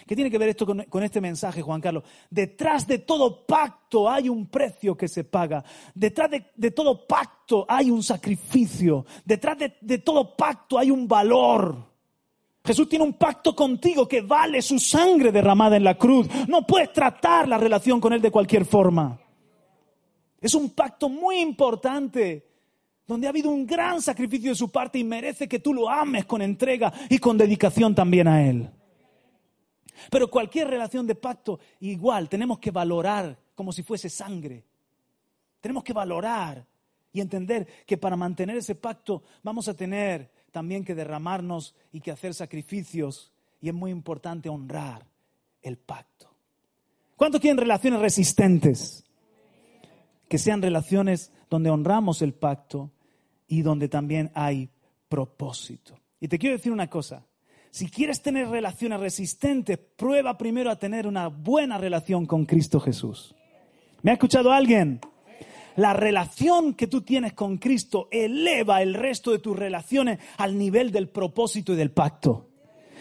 [0.06, 2.04] ¿Qué tiene que ver esto con, este mensaje, Juan Carlos?
[2.30, 5.63] Detrás de todo pacto hay un precio que se paga.
[5.93, 9.06] Detrás de, todo pacto hay un sacrificio.
[9.25, 11.89] Detrás de, de todo pacto hay un valor.
[12.63, 16.28] Jesús tiene un pacto contigo que vale su sangre derramada en la cruz.
[16.47, 19.19] No puedes tratar la relación con Él de cualquier forma.
[20.41, 22.47] Es un pacto muy importante,
[23.06, 26.25] donde ha habido un gran sacrificio de su parte y merece que tú lo ames
[26.25, 28.69] con entrega y con dedicación también a Él.
[30.10, 34.64] Pero cualquier relación de pacto, igual, tenemos que valorar como si fuese sangre.
[35.62, 36.66] Tenemos que valorar
[37.12, 42.12] y entender que para mantener ese pacto vamos a tener también que derramarnos y que
[42.12, 43.32] hacer sacrificios.
[43.62, 45.06] Y es muy importante honrar
[45.62, 46.30] el pacto.
[47.16, 49.04] ¿Cuántos quieren relaciones resistentes?
[50.30, 52.92] Que sean relaciones donde honramos el pacto
[53.48, 54.70] y donde también hay
[55.10, 56.00] propósito.
[56.22, 57.26] Y te quiero decir una cosa,
[57.72, 63.36] si quieres tener relaciones resistentes, prueba primero a tener una buena relación con Cristo Jesús.
[64.02, 65.00] ¿Me ha escuchado alguien?
[65.76, 70.92] La relación que tú tienes con Cristo eleva el resto de tus relaciones al nivel
[70.92, 72.48] del propósito y del pacto.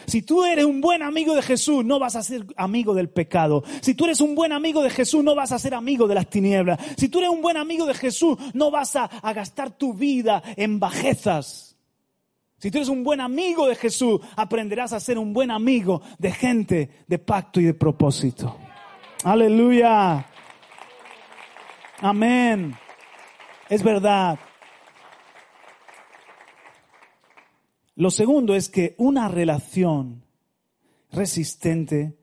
[0.06, 3.64] Si tú eres un buen amigo de Jesús, no vas a ser amigo del pecado.
[3.80, 6.30] Si tú eres un buen amigo de Jesús, no vas a ser amigo de las
[6.30, 6.78] tinieblas.
[6.96, 10.42] Si tú eres un buen amigo de Jesús, no vas a, a gastar tu vida
[10.56, 11.67] en bajezas.
[12.58, 16.32] Si tú eres un buen amigo de Jesús, aprenderás a ser un buen amigo de
[16.32, 18.56] gente de pacto y de propósito.
[19.22, 20.26] Aleluya.
[22.00, 22.74] Amén.
[23.68, 24.38] Es verdad.
[27.94, 30.24] Lo segundo es que una relación
[31.12, 32.16] resistente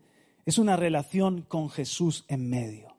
[0.46, 2.96] es una relación con Jesús en medio.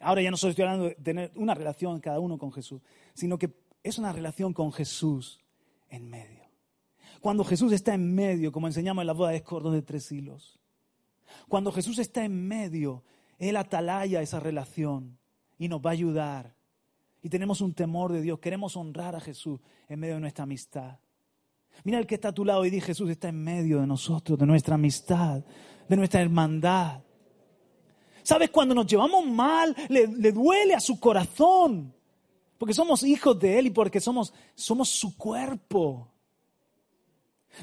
[0.00, 2.80] Ahora ya no estoy hablando de tener una relación cada uno con Jesús,
[3.14, 3.50] sino que
[3.82, 5.40] es una relación con Jesús
[5.88, 6.44] en medio.
[7.20, 10.58] Cuando Jesús está en medio, como enseñamos en la boda de cordón de tres hilos.
[11.48, 13.04] Cuando Jesús está en medio,
[13.38, 15.18] Él atalaya esa relación
[15.58, 16.54] y nos va a ayudar.
[17.22, 20.98] Y tenemos un temor de Dios, queremos honrar a Jesús en medio de nuestra amistad.
[21.84, 24.38] Mira el que está a tu lado y di Jesús está en medio de nosotros,
[24.38, 25.44] de nuestra amistad,
[25.88, 27.02] de nuestra hermandad.
[28.22, 28.50] ¿Sabes?
[28.50, 31.94] Cuando nos llevamos mal, le, le duele a su corazón.
[32.58, 36.08] Porque somos hijos de Él y porque somos, somos su cuerpo.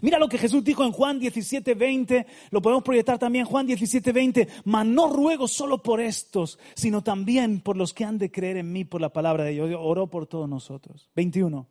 [0.01, 4.12] Mira lo que Jesús dijo en Juan 17, 20, lo podemos proyectar también Juan 17,
[4.12, 8.58] 20, mas no ruego solo por estos, sino también por los que han de creer
[8.58, 9.71] en mí por la palabra de Dios.
[9.77, 11.10] Oró por todos nosotros.
[11.15, 11.67] 21,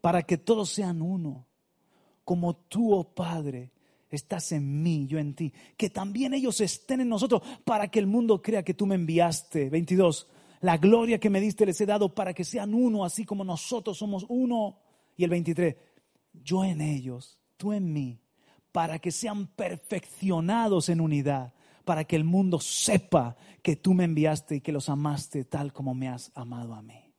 [0.00, 1.46] para que todos sean uno,
[2.24, 3.70] como tú, oh Padre,
[4.10, 8.06] estás en mí, yo en ti, que también ellos estén en nosotros, para que el
[8.06, 9.70] mundo crea que tú me enviaste.
[9.70, 10.28] 22,
[10.60, 13.98] la gloria que me diste les he dado para que sean uno, así como nosotros
[13.98, 14.78] somos uno.
[15.16, 15.76] Y el 23,
[16.32, 18.20] yo en ellos, tú en mí,
[18.72, 21.52] para que sean perfeccionados en unidad,
[21.84, 25.94] para que el mundo sepa que tú me enviaste y que los amaste tal como
[25.94, 27.12] me has amado a mí.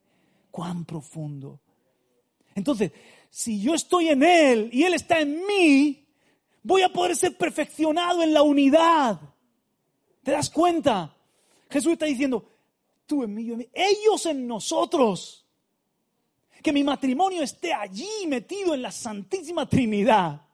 [0.51, 1.61] Cuán profundo.
[2.55, 2.91] Entonces,
[3.29, 6.07] si yo estoy en Él y Él está en mí,
[6.63, 9.19] voy a poder ser perfeccionado en la unidad.
[10.23, 11.15] ¿Te das cuenta?
[11.69, 12.49] Jesús está diciendo,
[13.09, 15.45] tú en mí, en mí, ellos en nosotros.
[16.61, 20.45] Que mi matrimonio esté allí metido en la Santísima Trinidad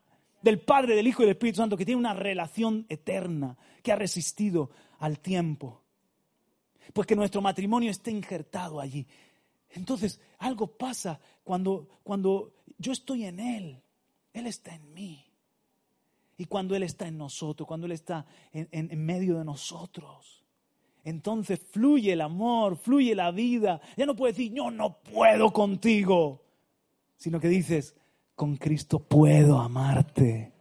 [0.42, 3.96] del Padre, del Hijo y del Espíritu Santo, que tiene una relación eterna, que ha
[3.96, 5.82] resistido al tiempo.
[6.94, 9.06] Pues que nuestro matrimonio esté injertado allí.
[9.72, 13.82] Entonces, algo pasa cuando, cuando yo estoy en Él,
[14.32, 15.26] Él está en mí.
[16.38, 20.45] Y cuando Él está en nosotros, cuando Él está en medio de nosotros,
[21.06, 23.80] entonces fluye el amor, fluye la vida.
[23.96, 26.42] Ya no puedes decir, yo no puedo contigo,
[27.16, 27.96] sino que dices,
[28.34, 30.52] con Cristo puedo amarte.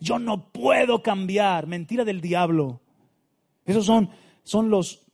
[0.00, 1.66] Yo no puedo cambiar.
[1.66, 2.80] Mentira del diablo.
[3.66, 4.08] Esos son,
[4.42, 5.04] son los,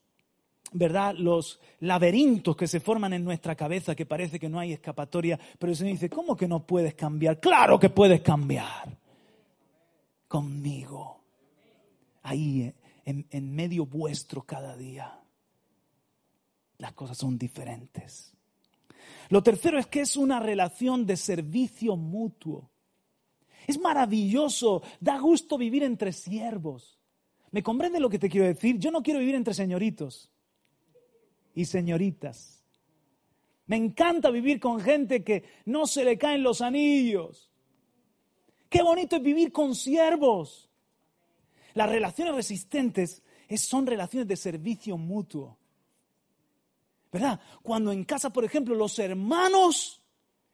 [0.70, 1.16] ¿verdad?
[1.18, 5.40] Los laberintos que se forman en nuestra cabeza que parece que no hay escapatoria.
[5.58, 7.40] Pero el Señor dice, ¿cómo que no puedes cambiar?
[7.40, 8.96] Claro que puedes cambiar.
[10.28, 11.20] Conmigo.
[12.22, 12.72] Ahí,
[13.04, 15.20] en, medio vuestro cada día.
[16.78, 18.34] Las cosas son diferentes.
[19.28, 22.70] Lo tercero es que es una relación de servicio mutuo.
[23.66, 26.98] Es maravilloso, da gusto vivir entre siervos.
[27.50, 28.78] ¿Me comprende lo que te quiero decir?
[28.78, 30.30] Yo no quiero vivir entre señoritos
[31.54, 32.64] y señoritas.
[33.66, 37.50] Me encanta vivir con gente que no se le caen los anillos.
[38.68, 40.71] Qué bonito es vivir con siervos.
[41.74, 43.22] Las relaciones resistentes
[43.56, 45.58] son relaciones de servicio mutuo.
[47.10, 47.40] ¿Verdad?
[47.62, 50.02] Cuando en casa, por ejemplo, los hermanos,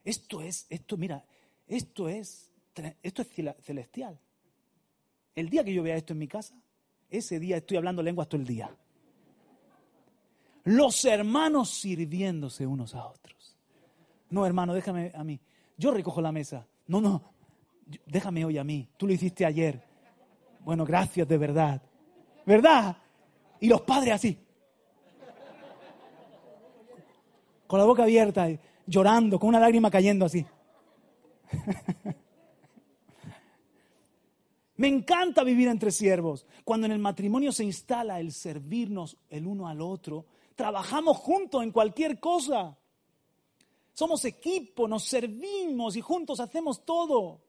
[0.05, 1.25] esto es, esto, mira,
[1.67, 2.51] esto es,
[3.03, 3.29] esto es
[3.63, 4.19] celestial.
[5.35, 6.61] El día que yo vea esto en mi casa,
[7.09, 8.75] ese día estoy hablando lenguas todo el día.
[10.65, 13.57] Los hermanos sirviéndose unos a otros.
[14.31, 15.41] No, hermano, déjame a mí.
[15.77, 16.67] Yo recojo la mesa.
[16.89, 17.23] No, no,
[18.05, 18.89] déjame hoy a mí.
[18.97, 19.88] Tú lo hiciste ayer.
[20.69, 21.81] Bueno, gracias de verdad.
[22.45, 22.95] ¿Verdad?
[23.59, 24.39] Y los padres así.
[27.67, 28.49] Con la boca abierta,
[28.87, 30.45] llorando, con una lágrima cayendo así.
[34.77, 36.47] Me encanta vivir entre siervos.
[36.65, 41.73] Cuando en el matrimonio se instala el servirnos el uno al otro, trabajamos juntos en
[41.73, 42.77] cualquier cosa.
[43.95, 47.48] Somos equipo, nos servimos y juntos hacemos todo.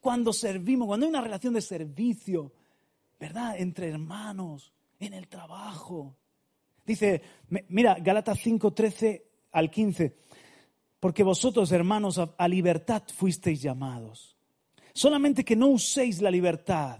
[0.00, 2.52] Cuando servimos, cuando hay una relación de servicio,
[3.18, 3.58] ¿verdad?
[3.58, 6.16] Entre hermanos, en el trabajo.
[6.84, 7.22] Dice,
[7.68, 10.16] mira, Galatas 5, 13 al 15,
[11.00, 14.38] porque vosotros, hermanos, a libertad fuisteis llamados
[14.98, 16.98] Solamente que no uséis la libertad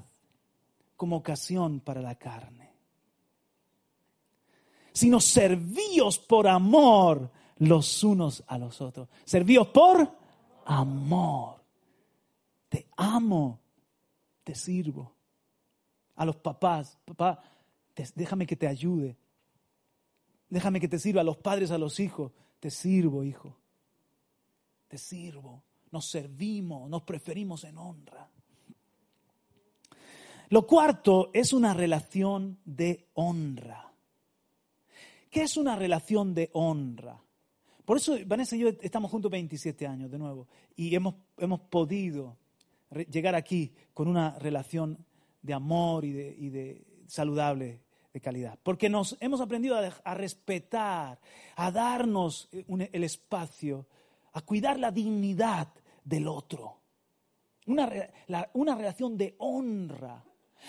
[0.94, 2.72] como ocasión para la carne,
[4.92, 9.08] sino servíos por amor los unos a los otros.
[9.24, 10.08] Servíos por
[10.66, 11.57] amor.
[12.68, 13.60] Te amo,
[14.44, 15.14] te sirvo.
[16.16, 17.42] A los papás, papá,
[18.14, 19.16] déjame que te ayude.
[20.48, 22.32] Déjame que te sirva a los padres, a los hijos.
[22.58, 23.56] Te sirvo, hijo.
[24.88, 28.28] Te sirvo nos servimos, nos preferimos en honra.
[30.50, 33.92] Lo cuarto es una relación de honra.
[35.30, 37.22] ¿Qué es una relación de honra?
[37.84, 42.36] Por eso Vanessa y yo estamos juntos 27 años de nuevo y hemos, hemos podido
[42.90, 45.04] llegar aquí con una relación
[45.42, 48.58] de amor y de, y de saludable de calidad.
[48.62, 51.20] Porque nos hemos aprendido a, respetar,
[51.56, 53.86] a darnos el espacio
[54.32, 55.68] a cuidar la dignidad
[56.04, 56.80] del otro.
[57.66, 57.90] Una,
[58.54, 60.24] una relación de honra.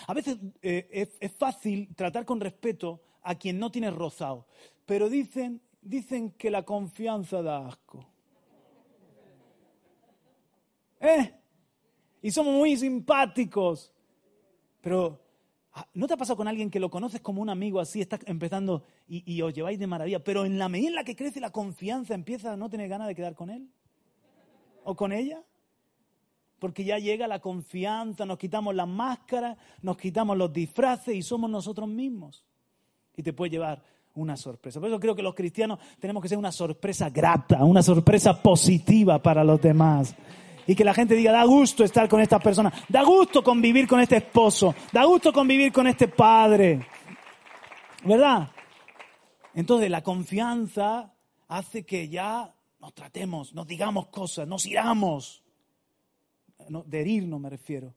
[0.07, 4.47] A veces eh, es, fácil tratar con respeto a quien no tiene rozado,
[4.85, 8.05] pero dicen, dicen que la confianza da asco.
[10.99, 11.38] ¿Eh?
[12.21, 13.91] Y somos muy simpáticos.
[14.81, 15.21] Pero,
[15.73, 18.21] ah, ¿no te ha pasado con alguien que lo conoces como un amigo así, estás
[18.25, 21.39] empezando y, y os lleváis de maravilla, pero en la medida en la que crece
[21.39, 23.69] la confianza empieza a no tener ganas de quedar con él?
[24.83, 25.41] o con ella?
[26.57, 31.49] Porque ya llega la confianza, nos quitamos las máscaras, nos quitamos los disfraces y somos
[31.49, 32.43] nosotros mismos.
[33.15, 33.81] Y te puede llevar
[34.15, 34.79] una sorpresa.
[34.79, 39.21] Por eso creo que los cristianos tenemos que ser una sorpresa grata, una sorpresa positiva
[39.21, 40.15] para los demás.
[40.69, 44.01] Y que la gente diga, da gusto estar con esta persona, da gusto convivir con
[44.01, 46.85] este esposo, da gusto convivir con este padre.
[48.03, 48.51] ¿Verdad?
[49.55, 51.11] Entonces la confianza
[51.47, 55.41] hace que ya nos tratemos, nos digamos cosas, nos iramos.
[56.85, 57.95] de herirnos me refiero.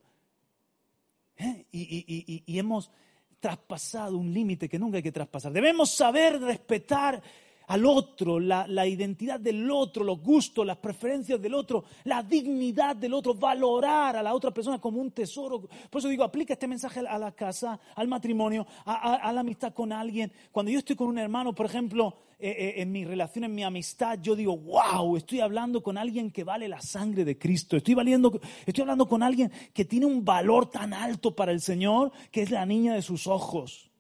[1.37, 1.67] ¿Eh?
[1.71, 2.91] y hemos
[3.39, 5.53] traspasado un límite que nunca hay que traspasar.
[5.53, 7.23] Debemos saber respetar
[7.69, 13.15] al otro, la, identidad del otro, los gustos, las preferencias del otro, la dignidad del
[13.15, 15.69] otro, valorar a la otra persona como un tesoro.
[15.91, 19.93] Por eso digo, aplica este mensaje a la casa, al matrimonio, a, la amistad con
[19.93, 20.33] alguien.
[20.51, 23.63] Cuando yo estoy con un hermano, por ejemplo, eh, eh, en mi relación, en mi
[23.63, 27.77] amistad, yo digo, wow, estoy hablando con alguien que vale la sangre de Cristo.
[27.77, 32.13] Estoy, valiendo, estoy hablando con alguien que tiene un valor tan alto para el Señor,
[32.31, 33.91] que es la niña de sus ojos.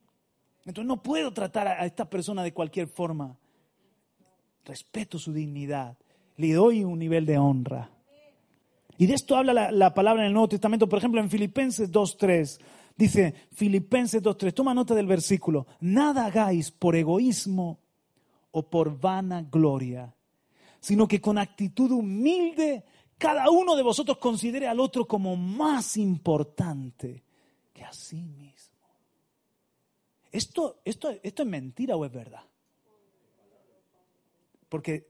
[0.65, 3.39] Entonces no puedo tratar a esta persona de cualquier forma
[4.65, 5.97] respeto su dignidad,
[6.37, 7.91] le doy un nivel de honra.
[8.99, 11.91] Y de esto habla la, la palabra en el Nuevo Testamento, por ejemplo, en Filipenses
[11.91, 12.61] 2.3.
[12.97, 17.81] Dice Filipenses 2.3, toma nota del versículo, nada hagáis por egoísmo
[18.51, 20.15] o por vana gloria,
[20.79, 22.85] sino que con actitud humilde
[23.19, 27.23] cada uno de vosotros considere al otro como más importante
[27.73, 28.73] que a sí mismo.
[30.31, 32.45] ¿Esto, esto, esto es mentira o es verdad?
[34.73, 35.07] Porque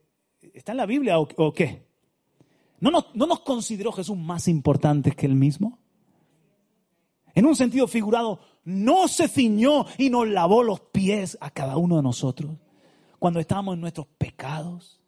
[0.53, 1.87] está en la Biblia o, qué?
[2.81, 5.79] ¿No nos, ¿No nos consideró Jesús más importantes que él mismo?
[7.33, 11.95] En un sentido figurado, no se ciñó y nos lavó los pies a cada uno
[11.95, 12.51] de nosotros
[13.19, 14.99] cuando estábamos en nuestros pecados,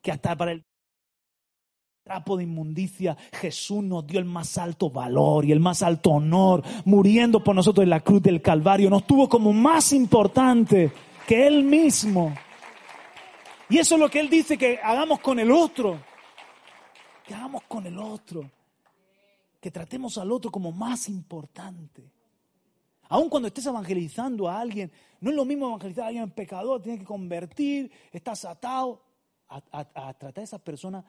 [0.00, 0.64] que hasta para el
[2.02, 6.62] trapo de inmundicia, Jesús nos dio el más alto valor y el más alto honor,
[6.86, 8.88] muriendo por nosotros en la cruz del Calvario.
[8.88, 10.90] Nos tuvo como más importante
[11.26, 12.32] que Él mismo.
[13.70, 16.00] Y eso es lo que Él dice que hagamos con el otro.
[17.24, 18.50] Que hagamos con el otro.
[19.60, 22.10] Que tratemos al otro como más importante.
[23.10, 26.98] Aun cuando estés evangelizando a alguien, no es lo mismo evangelizar a alguien pecador, tiene
[26.98, 29.02] que convertir, estás atado
[29.48, 29.60] a,
[30.14, 31.02] tratar a esa persona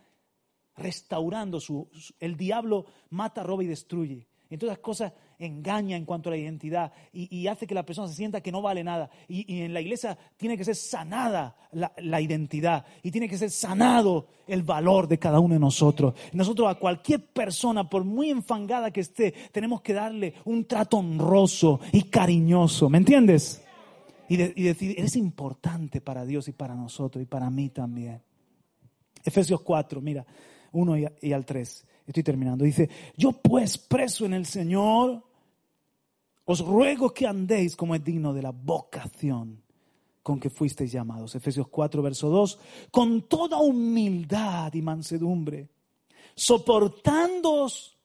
[0.77, 1.89] restaurando su,
[2.19, 4.27] El diablo mata, roba y destruye.
[4.49, 8.15] Entonces las cosas engaña en cuanto a la identidad y, hace que la persona se
[8.15, 9.09] sienta que no vale nada.
[9.27, 14.27] Y, en la iglesia tiene que ser sanada la, identidad y tiene que ser sanado
[14.47, 16.13] el valor de cada uno de nosotros.
[16.33, 21.79] Nosotros a cualquier persona, por muy enfangada que esté, tenemos que darle un trato honroso
[21.93, 22.89] y cariñoso.
[22.89, 23.63] ¿Me entiendes?
[24.27, 28.21] Y, y decir, eres importante para Dios y para nosotros y para mí también.
[29.23, 30.25] Efesios 4, mira.
[30.71, 31.85] 1 y al 3.
[32.05, 32.65] Estoy terminando.
[32.65, 35.23] Dice, yo pues preso en el Señor,
[36.49, 39.61] os ruego que andéis como es digno de la vocación
[40.23, 41.35] con que fuisteis llamados.
[41.35, 45.69] Efesios 4, verso 2, con toda humildad y mansedumbre,
[46.33, 47.97] soportándoos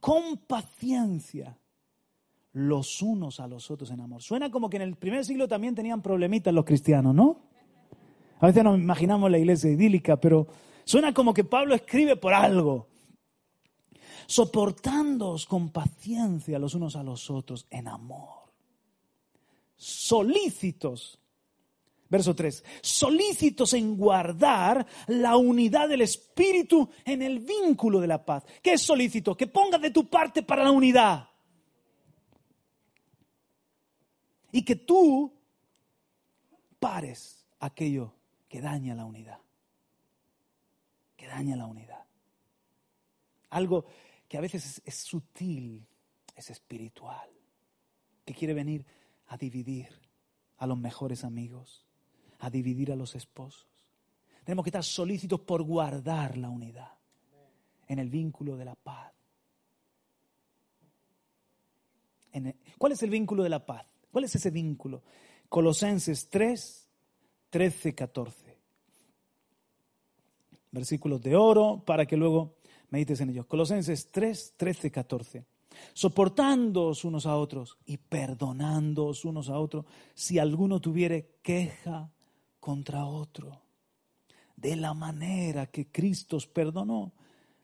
[0.00, 1.58] con paciencia
[2.52, 4.22] los unos a los otros en amor.
[4.22, 7.42] Suena como que en el primer siglo también tenían problemitas los cristianos, ¿no?
[8.40, 10.46] A veces nos imaginamos la iglesia idílica, pero
[10.90, 12.88] Suena como que Pablo escribe por algo.
[14.30, 18.52] Soportándoos con paciencia los unos a los otros en amor.
[19.76, 21.18] Solícitos.
[22.08, 22.64] Verso 3.
[22.80, 28.44] Solícitos en guardar la unidad del Espíritu en el vínculo de la paz.
[28.62, 29.36] ¿Qué es solícito?
[29.36, 31.28] Que pongas de tu parte para la unidad.
[34.52, 35.32] Y que tú
[36.78, 38.12] pares aquello
[38.48, 39.38] que daña la unidad
[41.20, 42.02] que daña la unidad.
[43.50, 43.84] Algo
[44.30, 45.84] que a veces es, sutil,
[46.36, 47.28] es espiritual,
[48.24, 48.86] que quiere venir
[49.26, 49.88] a dividir
[50.58, 51.84] a los mejores amigos,
[52.38, 53.66] a dividir a los esposos.
[54.44, 56.92] Tenemos que estar solícitos por guardar la unidad
[57.88, 59.12] en el vínculo de la paz.
[62.78, 63.84] ¿Cuál es el vínculo de la paz?
[64.12, 65.02] ¿Cuál es ese vínculo?
[65.48, 66.88] Colosenses 3,
[67.50, 68.50] 13, 14
[70.70, 72.59] versículos de oro, para que luego
[72.90, 73.46] medites en ellos.
[73.46, 75.44] Colosenses 3, 13, 14.
[75.92, 82.10] Soportándoos unos a otros y perdonándoos unos a otros si alguno tuviere queja
[82.58, 83.62] contra otro.
[84.56, 87.12] De la manera que Cristo os perdonó,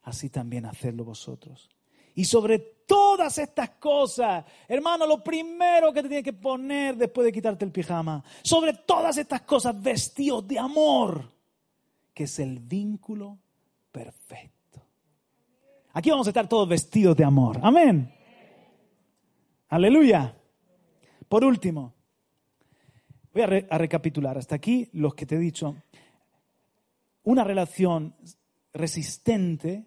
[0.03, 1.69] así también hacedlo vosotros.
[2.15, 2.57] Y sobre
[2.87, 7.71] todas estas cosas, hermano, lo primero que te tienes que poner después de quitarte el
[7.71, 11.37] pijama, sobre todas estas cosas, vestidos de amor
[12.17, 13.37] que es el vínculo
[13.91, 14.56] perfecto.
[15.93, 17.59] Aquí vamos a estar todos vestidos de amor.
[17.61, 18.13] Amén.
[19.69, 20.35] Aleluya.
[21.27, 21.93] Por último,
[23.33, 25.75] voy a, recapitular hasta aquí los que te he dicho.
[27.23, 28.15] Una relación
[28.73, 29.85] resistente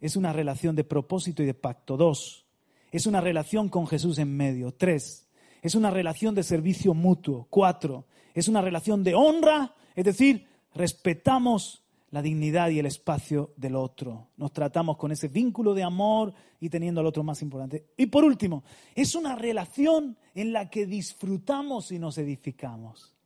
[0.00, 1.96] es una relación de propósito y de pacto.
[1.96, 2.46] Dos,
[2.92, 4.72] es una relación con Jesús en medio.
[4.72, 5.28] Tres,
[5.62, 7.46] es una relación de servicio mutuo.
[7.48, 11.83] Cuatro, es una relación de honra, es decir, respetamos
[12.14, 14.28] la dignidad y el espacio del otro.
[14.36, 17.86] Nos tratamos con ese vínculo de amor y teniendo al otro más importante.
[17.96, 18.62] Y por último,
[18.94, 23.16] es una relación en la que disfrutamos y nos edificamos.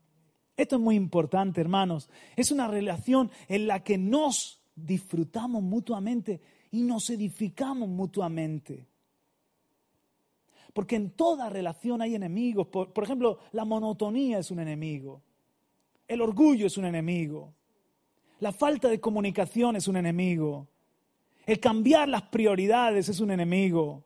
[0.56, 2.08] Esto es muy importante, hermanos.
[2.34, 8.88] Es una relación en la que nos disfrutamos mutuamente y nos edificamos mutuamente.
[10.72, 12.68] Porque en toda relación hay enemigos.
[12.68, 15.20] Por, ejemplo, la monotonía es un enemigo.
[16.06, 17.52] El orgullo es un enemigo.
[18.40, 20.68] La falta de comunicación es un enemigo.
[21.44, 24.04] El cambiar las prioridades es un enemigo.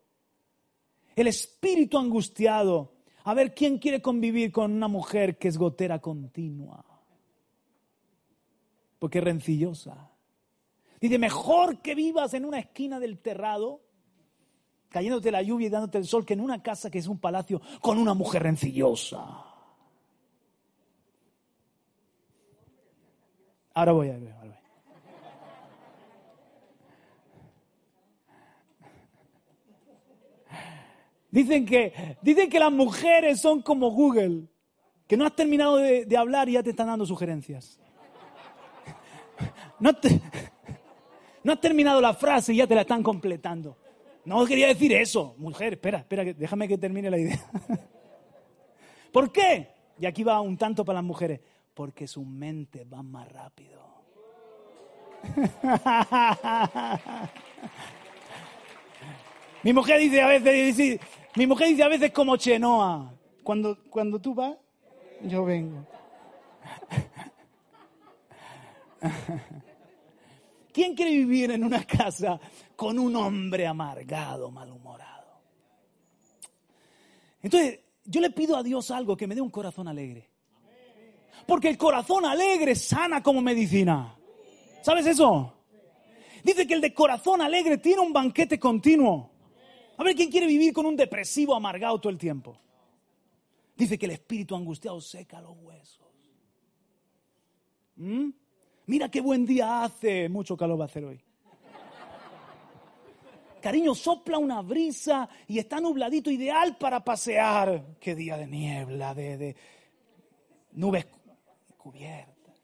[1.14, 2.92] El espíritu angustiado.
[3.24, 6.84] A ver quién quiere convivir con una mujer que es gotera continua.
[8.98, 10.10] Porque es rencillosa.
[11.00, 13.80] Dice, mejor que vivas en una esquina del terrado,
[14.88, 17.60] cayéndote la lluvia y dándote el sol, que en una casa que es un palacio
[17.80, 19.51] con una mujer rencillosa.
[23.74, 24.32] Ahora voy a ver.
[24.32, 24.62] Ahora voy.
[31.32, 34.48] Dicen que, dicen que las mujeres son como Google,
[35.06, 37.80] que no has terminado de, hablar y ya te están dando sugerencias.
[39.80, 39.90] No,
[41.42, 43.78] no has terminado la frase y ya te la están completando.
[44.26, 47.40] No quería decir eso, mujer, espera, espera, déjame que termine la idea.
[49.12, 49.68] ¿Por qué?
[49.98, 51.40] Y aquí va un tanto para las mujeres.
[51.74, 53.82] Porque su mente va más rápido.
[59.62, 61.00] Mi mujer dice a veces,
[61.36, 63.14] mi mujer dice a veces como Chenoa,
[63.44, 64.56] cuando, cuando tú vas,
[65.22, 65.86] yo vengo.
[70.72, 72.40] ¿Quién quiere vivir en una casa
[72.74, 75.12] con un hombre amargado, malhumorado?
[77.40, 80.31] Entonces, yo le pido a Dios algo, que me dé un corazón alegre.
[81.46, 84.16] Porque el corazón alegre sana como medicina.
[84.82, 85.52] ¿Sabes eso?
[86.42, 89.30] Dice que el de corazón alegre tiene un banquete continuo.
[89.96, 92.58] A ver, ¿quién quiere vivir con un depresivo amargado todo el tiempo?
[93.76, 96.00] Dice que el espíritu angustiado seca los huesos.
[97.96, 98.30] ¿Mm?
[98.86, 100.28] Mira qué buen día hace.
[100.28, 101.22] Mucho calor va a hacer hoy.
[103.60, 107.96] Cariño, sopla una brisa y está nubladito, ideal para pasear.
[108.00, 109.56] Qué día de niebla, de, de
[110.72, 111.06] nubes
[111.82, 112.54] cubiertas.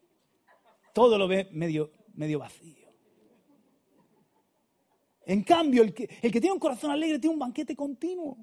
[0.94, 2.88] Todo lo ve medio, medio vacío.
[5.26, 8.38] En cambio, el que, el que tiene un corazón alegre tiene un banquete continuo.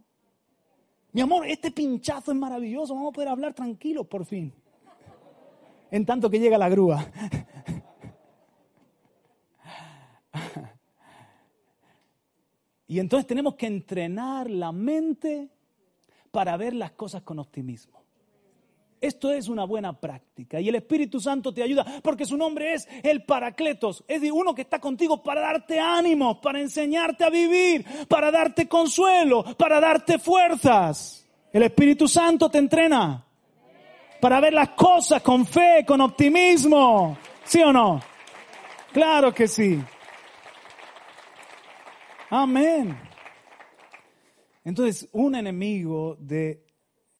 [1.11, 4.53] Mi amor, este pinchazo es maravilloso, vamos a poder hablar tranquilos por fin.
[5.89, 7.09] En tanto que llega la grúa.
[12.87, 15.49] Y entonces tenemos que entrenar la mente
[16.31, 18.04] para ver las cosas con optimismo.
[19.05, 22.87] Esto es una buena práctica y el Espíritu Santo te ayuda porque su nombre es
[23.03, 27.85] el Paracletos, es decir, uno que está contigo para darte ánimo, para enseñarte a vivir,
[28.07, 31.23] para darte consuelo, para darte fuerzas.
[31.53, 33.23] El Espíritu Santo te entrena
[34.19, 37.15] para ver las cosas con fe, con optimismo.
[37.43, 38.01] ¿Sí o no?
[38.91, 39.79] Claro que sí.
[42.31, 42.97] Amén.
[44.63, 46.65] Entonces, un enemigo de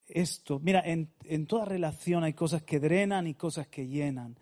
[0.08, 4.38] esto, mira, en, en, toda relación hay cosas que drenan y cosas que llenan.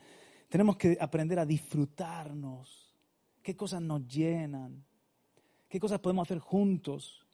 [0.49, 2.93] Tenemos que aprender a disfrutarnos.
[3.41, 4.83] ¿Qué cosas nos llenan?
[5.67, 7.25] ¿Qué cosas podemos hacer juntos?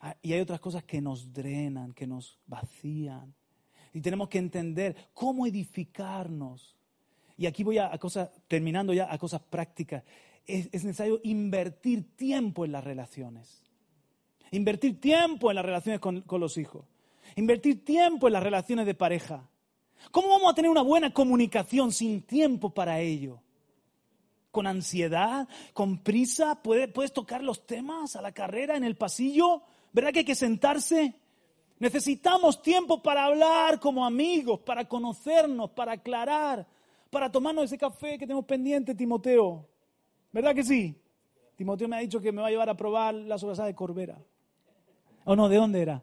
[0.00, 3.34] Ah, y hay otras cosas que nos drenan, que nos vacían.
[3.94, 6.76] Y tenemos que entender cómo edificarnos.
[7.36, 10.04] Y aquí voy a, cosas, terminando ya, a cosas prácticas.
[10.46, 13.62] Es, es necesario invertir tiempo en las relaciones.
[14.50, 16.91] Invertir tiempo en las relaciones con los hijos.
[17.36, 19.48] Invertir tiempo en las relaciones de pareja.
[20.10, 23.40] ¿Cómo vamos a tener una buena comunicación sin tiempo para ello?
[24.50, 25.48] ¿Con ansiedad?
[25.72, 26.60] ¿Con prisa?
[26.62, 29.62] ¿Puedes, tocar los temas a la carrera en el pasillo?
[29.92, 31.14] ¿Verdad que hay que sentarse?
[31.78, 36.66] Necesitamos tiempo para hablar como amigos, para conocernos, para aclarar,
[37.10, 39.66] para tomarnos ese café que tenemos pendiente, Timoteo.
[40.32, 40.96] ¿Verdad que sí?
[41.56, 44.18] Timoteo me ha dicho que me va a llevar a probar la sobrasada de Corbera.
[45.24, 45.48] ¿O no?
[45.48, 46.02] ¿De dónde era?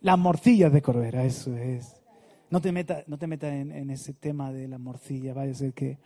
[0.00, 2.00] Las morcillas de Corbera, eso es.
[2.48, 5.98] No te metas no te en, ese tema de la morcilla, vaya a ser que...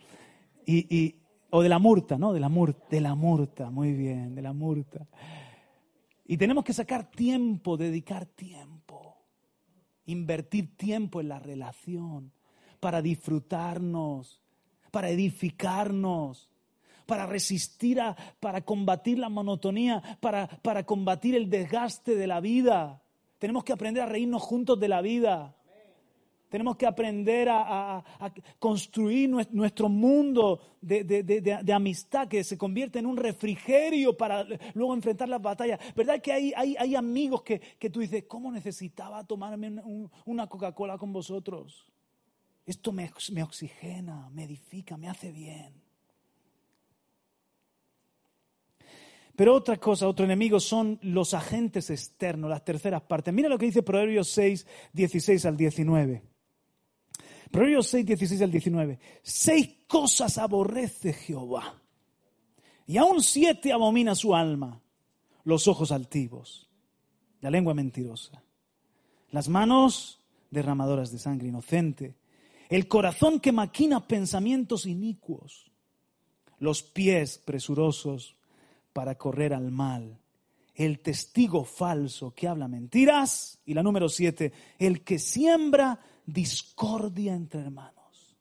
[0.65, 1.15] Y,
[1.51, 2.33] o de la murta, ¿no?
[2.33, 5.07] De la murta, de la murta, muy bien, de la murta.
[6.25, 9.17] Y tenemos que sacar tiempo, dedicar tiempo,
[10.05, 12.33] invertir tiempo en la relación,
[12.79, 14.41] para disfrutarnos,
[14.91, 16.49] para edificarnos,
[17.05, 23.01] para resistir, a, para combatir la monotonía, para, para combatir el desgaste de la vida.
[23.37, 25.55] Tenemos que aprender a reírnos juntos de la vida.
[26.49, 28.03] Tenemos que aprender a,
[28.59, 35.41] construir nuestro mundo de, amistad que se convierte en un refrigerio para luego enfrentar las
[35.41, 35.79] batallas.
[35.95, 39.81] ¿Verdad que hay, amigos que, tú dices, ¿cómo necesitaba tomarme
[40.25, 41.91] una Coca-Cola con vosotros?
[42.65, 43.11] Esto me
[43.43, 45.84] oxigena, me edifica, me hace bien.
[49.35, 53.33] Pero otra cosa, otro enemigo son los agentes externos, las terceras partes.
[53.33, 56.23] Mira lo que dice Proverbios 6, 16 al 19.
[57.51, 58.99] Proverbios 6, 16 al 19.
[59.21, 61.81] Seis cosas aborrece Jehová.
[62.87, 64.81] Y aún siete abomina su alma.
[65.43, 66.67] Los ojos altivos,
[67.41, 68.41] la lengua mentirosa,
[69.29, 70.19] las manos
[70.49, 72.15] derramadoras de sangre inocente,
[72.67, 75.71] el corazón que maquina pensamientos inicuos
[76.59, 78.35] los pies presurosos
[78.95, 80.17] para correr al mal,
[80.73, 87.59] el testigo falso que habla mentiras y la número siete, el que siembra discordia entre
[87.59, 88.37] hermanos.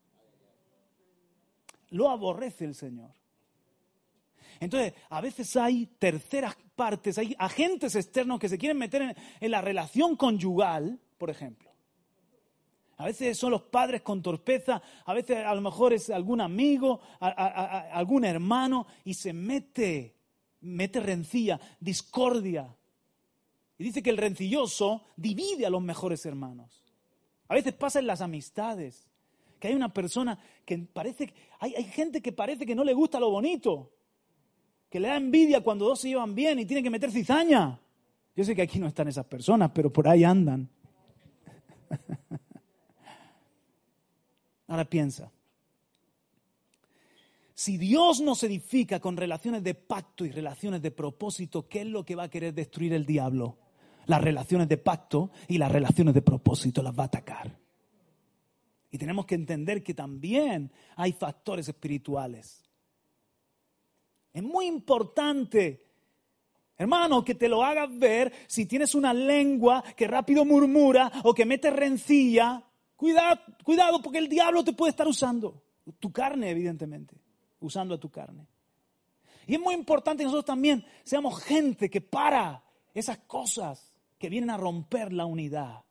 [1.91, 3.11] Lo aborrece el Señor.
[4.61, 9.61] Entonces, a veces hay terceras partes, hay agentes externos que se quieren meter en, la
[9.61, 11.69] relación conyugal, por ejemplo.
[12.99, 17.01] A veces son los padres con torpeza, a veces a lo mejor es algún amigo,
[17.19, 20.15] algún hermano, y se mete,
[20.65, 22.75] mete rencilla, discordia.
[23.79, 26.83] Y dice que el rencilloso divide a los mejores hermanos.
[27.49, 29.07] A veces pasa en las amistades,
[29.59, 33.21] que hay una persona que parece, hay, hay gente que parece que no le gusta
[33.21, 33.93] lo bonito,
[34.91, 37.81] que le da envidia cuando dos se llevan bien y tienen que meter cizaña.
[38.37, 40.69] Yo sé que aquí no están esas personas, pero por ahí andan.
[44.67, 45.31] Ahora piensa,
[47.65, 52.05] si Dios nos edifica con relaciones de pacto y relaciones de propósito, ¿qué es lo
[52.05, 53.57] que va a querer destruir el diablo?
[54.05, 57.59] Las relaciones de pacto y las relaciones de propósito las va a atacar.
[58.91, 62.69] Y tenemos que entender que también hay factores espirituales.
[64.35, 65.87] Es muy importante,
[66.77, 71.47] hermano, que te lo hagas ver si tienes una lengua que rápido murmura o que
[71.47, 72.62] mete rencilla
[72.97, 75.62] Cuidado, cuidado, porque el diablo te puede estar usando.
[75.99, 77.24] Tu carne, evidentemente.
[77.65, 78.47] Usando a tu carne.
[79.47, 82.62] Y es muy importante que nosotros también seamos gente que para
[82.93, 85.83] esas cosas que vienen a romper la unidad.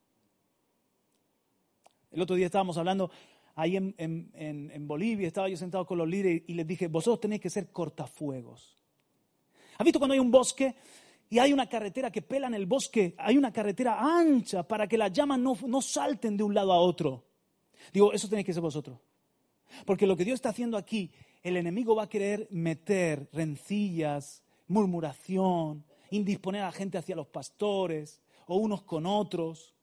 [2.11, 3.09] El otro día estábamos hablando
[3.55, 7.41] ahí en, en, Bolivia, estaba yo sentado con los líderes y les dije, vosotros tenéis
[7.41, 8.77] que ser cortafuegos.
[9.77, 10.75] ¿Has visto cuando hay un bosque
[11.29, 14.97] y hay una carretera que pela en el bosque, hay una carretera ancha para que
[14.97, 17.25] las llamas no, no salten de un lado a otro.
[17.91, 18.99] Digo, eso tenéis que ser vosotros.
[19.85, 21.11] Porque lo que Dios está haciendo aquí,
[21.43, 28.21] el enemigo va a querer meter rencillas, murmuración, indisponer a la gente hacia los pastores
[28.47, 29.75] o unos con otros.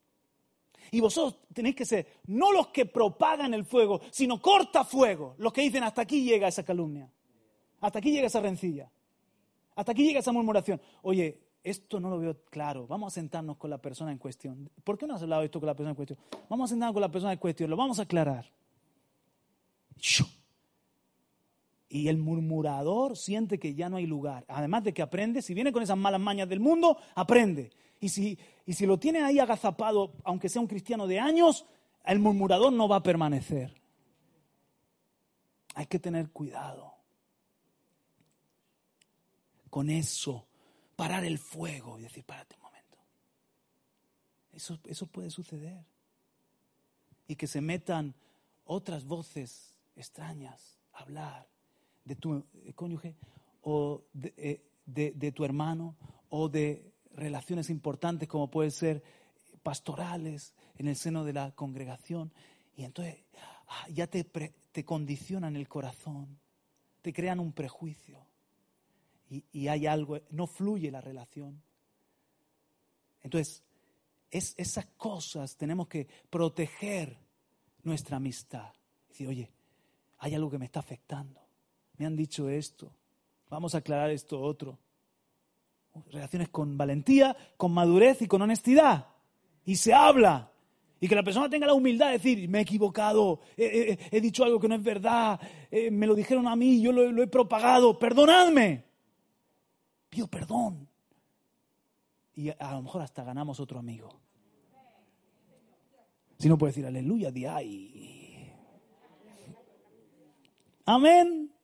[0.91, 5.53] Y vosotros tenéis que ser no los que propagan el fuego, sino corta fuego, los
[5.53, 7.11] que dicen hasta aquí llega esa calumnia,
[7.81, 8.91] hasta aquí llega esa rencilla.
[9.77, 10.81] Hasta aquí llega esa murmuración.
[11.03, 12.87] Oye, esto no lo veo claro.
[12.87, 14.71] Vamos a sentarnos con la persona en cuestión.
[14.85, 16.19] ¿Por qué no has hablado esto con la persona en cuestión?
[16.49, 17.71] Vamos a sentarnos con la persona en cuestión.
[17.71, 18.51] Lo vamos a aclarar.
[21.93, 24.45] Y el murmurador siente que ya no hay lugar.
[24.47, 27.73] Además de que aprende, si viene con esas malas mañas del mundo, aprende.
[27.99, 31.67] Y si, y si lo tiene ahí agazapado, aunque sea un cristiano de años,
[32.05, 33.75] el murmurador no va a permanecer.
[35.75, 36.95] Hay que tener cuidado
[39.69, 40.47] con eso,
[40.95, 42.99] parar el fuego y decir, párate un momento.
[44.53, 45.85] Eso, eso puede suceder.
[47.27, 48.15] Y que se metan
[48.65, 51.51] otras voces extrañas a hablar
[52.05, 53.17] de tu eh, cónyuge
[53.63, 54.05] o
[54.37, 55.97] eh, de, de, tu hermano
[56.29, 59.03] o de relaciones importantes como pueden ser
[59.63, 62.33] pastorales en el seno de la congregación.
[62.77, 63.25] Y entonces
[63.69, 66.39] ah, ya te, te condicionan el corazón,
[67.03, 68.31] te crean un prejuicio
[69.31, 71.63] y, hay algo, no fluye la relación.
[73.23, 73.63] Entonces,
[74.31, 77.17] es, esas cosas tenemos que proteger
[77.85, 78.73] nuestra amistad.
[79.09, 79.51] Decir, oye,
[80.19, 81.40] hay algo que me está afectando.
[82.01, 82.91] Me han dicho esto.
[83.51, 84.79] Vamos a aclarar esto otro.
[86.11, 89.09] Relaciones con valentía, con madurez y con honestidad.
[89.67, 90.51] Y se habla.
[90.99, 94.59] Y que la persona tenga la humildad de decir, me he equivocado, he, dicho algo
[94.59, 95.39] que no es verdad,
[95.71, 98.85] eh, me lo dijeron a mí, yo lo, he propagado, perdonadme
[100.09, 100.89] pido perdón.
[102.35, 104.19] Y a lo mejor hasta ganamos otro amigo.
[106.39, 108.55] Si no puede decir aleluya, di ay.
[110.87, 111.60] Amén.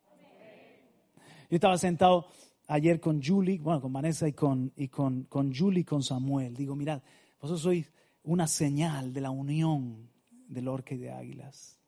[1.50, 2.28] Yo estaba sentado
[2.66, 6.54] ayer con Julie, bueno, con Vanessa y con, y con, con Julie y con Samuel.
[6.54, 7.02] Digo, mirad,
[7.40, 7.92] vosotros sois
[8.24, 10.10] una señal de la unión
[10.48, 11.78] del orque y de águilas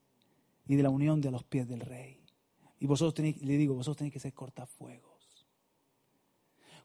[0.67, 2.21] y de la unión de los pies del rey.
[2.79, 5.19] Y vosotros tenéis, le digo, vosotros tenéis que ser cortafuego.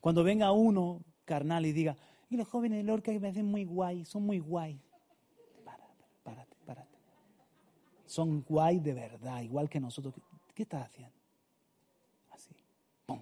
[0.02, 1.96] Cuando venga uno carnal y diga,
[2.30, 4.82] y los jóvenes de Lorca que me hacen muy guay, son muy guay.
[5.64, 6.98] Párate, párate, párate.
[8.06, 10.16] Son guay de verdad, igual que nosotros.
[10.54, 11.16] ¿Qué estás haciendo?
[12.32, 12.56] Así.
[13.06, 13.22] ¡Pum!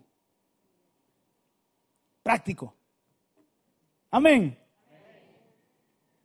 [2.32, 2.74] Práctico.
[4.10, 4.58] Amén.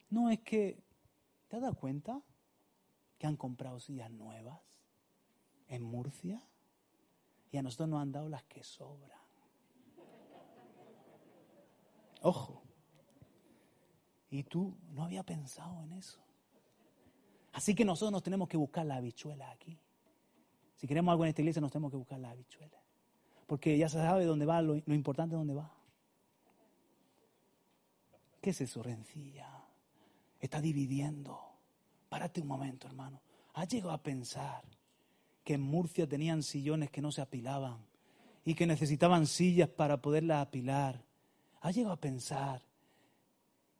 [0.09, 0.81] No es que,
[1.49, 2.23] ¿te has dado cuenta
[3.19, 4.61] que han comprado sillas nuevas
[5.67, 6.41] en Murcia?
[7.51, 9.19] Y a nosotros nos han dado las que sobran.
[12.23, 12.63] Ojo.
[14.31, 16.21] Y tú no había pensado en eso.
[17.53, 19.77] Así que nosotros nos tenemos que buscar la habichuela aquí.
[20.77, 22.81] Si queremos algo en esta iglesia nos tenemos que buscar la habichuela.
[23.49, 25.76] Porque ya se sabe dónde va, lo, lo importante es dónde va.
[28.47, 29.49] ¿Qué es eso, rencilla?
[30.39, 31.37] Está dividiendo.
[32.09, 33.21] Párate un momento, hermano.
[33.55, 34.63] ¿Has llegado a pensar
[35.43, 37.79] que en Murcia tenían sillones que no se apilaban
[38.45, 41.03] y que necesitaban sillas para poderlas apilar?
[41.61, 42.63] ¿Has llegado a pensar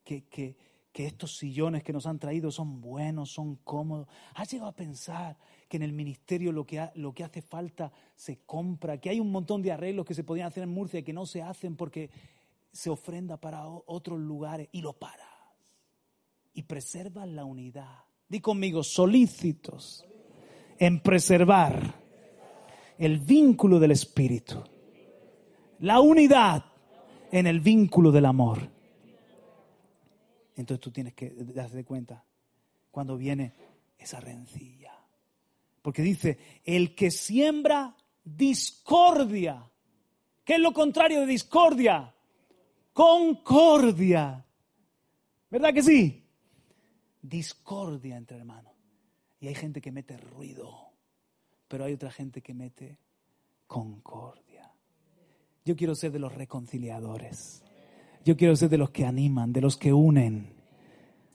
[0.03, 0.57] que, que,
[0.95, 4.09] estos sillones que nos han traído son buenos, son cómodos.
[4.35, 5.37] ¿Has llegado a pensar
[5.69, 8.99] que en el ministerio lo que, lo que hace falta se compra?
[8.99, 11.27] Que hay un montón de arreglos que se podían hacer en Murcia y que no
[11.27, 12.11] se hacen porque
[12.73, 15.27] se ofrenda para otros lugares y lo paras.
[16.53, 18.05] Y preservas la unidad.
[18.29, 20.05] Di conmigo, solícitos
[20.79, 21.95] en preservar
[22.99, 24.63] el vínculo del Espíritu.
[25.81, 26.65] La unidad
[27.31, 28.71] en el vínculo del amor.
[30.57, 32.25] Entonces tú tienes que darte cuenta
[32.91, 33.53] cuando viene
[33.99, 34.93] esa rencilla.
[35.83, 37.95] Porque dice, el que siembra
[38.25, 39.71] discordia.
[40.45, 42.13] ¿Qué es lo contrario de discordia?
[42.97, 44.43] Concordia.
[45.51, 46.25] ¿Verdad que sí?
[47.21, 48.73] Discordia entre hermanos.
[49.39, 50.93] Y hay gente que mete ruido,
[51.69, 52.99] pero hay otra gente que mete
[53.67, 54.73] concordia.
[55.63, 57.63] Yo quiero ser de los reconciliadores.
[58.25, 60.55] Yo quiero ser de los que animan, de los que unen.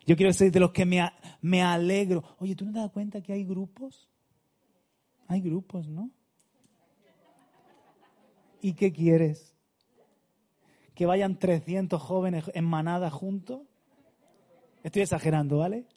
[0.07, 2.23] Yo quiero ser de los que me, alegro.
[2.39, 4.09] Oye, ¿tú no te das cuenta que hay grupos?
[5.27, 6.09] Hay grupos, ¿no?
[8.61, 9.51] ¿Y qué quieres?
[11.01, 13.61] ¿Que vayan 300 jóvenes en manada juntos?
[14.83, 15.87] Estoy exagerando, ¿vale?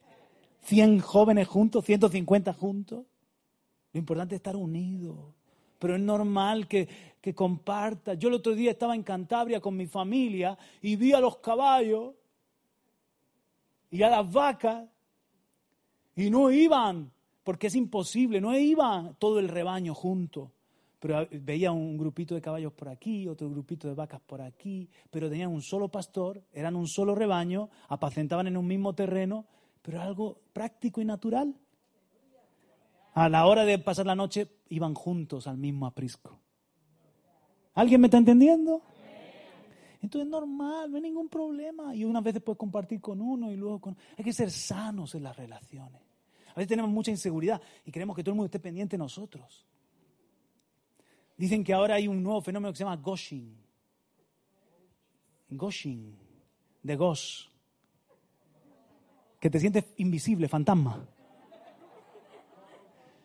[0.62, 3.04] 100 jóvenes juntos, 150 juntos.
[3.92, 5.18] Lo importante es estar unidos
[5.78, 6.88] pero es normal que,
[7.20, 8.14] que comparta.
[8.14, 12.14] Yo el otro día estaba en Cantabria con mi familia y vi a los caballos
[13.90, 14.88] y a las vacas
[16.16, 20.50] y no iban, porque es imposible, no iban todo el rebaño junto.
[21.04, 25.28] Pero veía un grupito de caballos por aquí, otro grupito de vacas por aquí, pero
[25.28, 29.44] tenían un solo pastor, eran un solo rebaño, apacentaban en un mismo terreno,
[29.82, 31.54] pero algo práctico y natural
[33.12, 36.40] a la hora de pasar la noche iban juntos al mismo aprisco.
[37.74, 38.80] ¿Alguien me está entendiendo?
[40.00, 41.94] Entonces es normal, no hay ningún problema.
[41.94, 43.94] Y unas veces puedes compartir con uno y luego con...
[44.16, 46.00] Hay que ser sanos en las relaciones.
[46.48, 49.66] A veces tenemos mucha inseguridad y queremos que todo el mundo esté pendiente de nosotros.
[51.36, 53.56] Dicen que ahora hay un nuevo fenómeno que se llama Goshin.
[55.50, 56.16] Goshin,
[56.82, 57.46] de Gosh.
[59.40, 61.06] Que te sientes invisible, fantasma.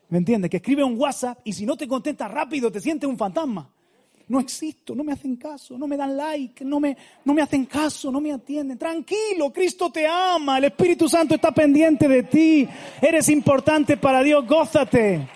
[0.09, 0.49] ¿Me entiendes?
[0.49, 3.69] Que escribe un WhatsApp y si no te contesta rápido te sientes un fantasma.
[4.27, 6.95] No existo, no me hacen caso, no me dan like, no me,
[7.25, 8.77] no me hacen caso, no me atienden.
[8.77, 12.67] Tranquilo, Cristo te ama, el Espíritu Santo está pendiente de ti,
[13.01, 15.27] eres importante para Dios, gózate.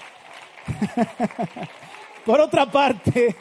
[2.26, 3.36] por otra parte,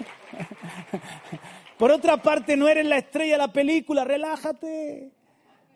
[1.78, 5.12] por otra parte no eres la estrella de la película, relájate.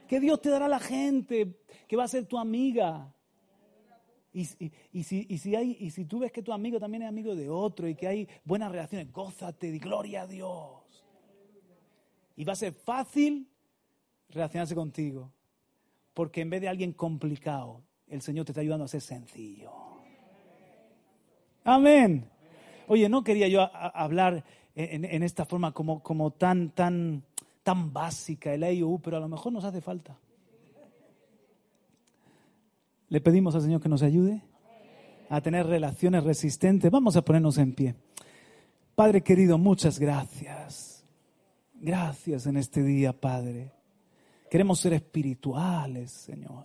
[0.09, 3.13] Que Dios te dará la gente que va a ser tu amiga,
[4.37, 7.89] y, si, hay, y si tú ves que tu amigo también es amigo de otro
[7.89, 11.05] y que hay buenas relaciones, gózate, di gloria a Dios.
[12.37, 13.49] Y va a ser fácil
[14.29, 15.33] relacionarse contigo.
[16.13, 19.73] Porque en vez de alguien complicado, el Señor te está ayudando a ser sencillo.
[21.65, 22.31] Amén.
[22.89, 27.22] Oye, no quería yo hablar en, esta forma como, tan, tan,
[27.62, 30.18] tan básica, el AIU, pero a lo mejor nos hace falta.
[33.09, 34.43] Le pedimos al Señor que nos ayude
[35.28, 36.91] a tener relaciones resistentes.
[36.91, 37.95] Vamos a ponernos en pie.
[38.95, 41.05] Padre querido, muchas gracias.
[41.74, 43.72] Gracias en este día, Padre.
[44.51, 46.64] Queremos ser espirituales, Señor.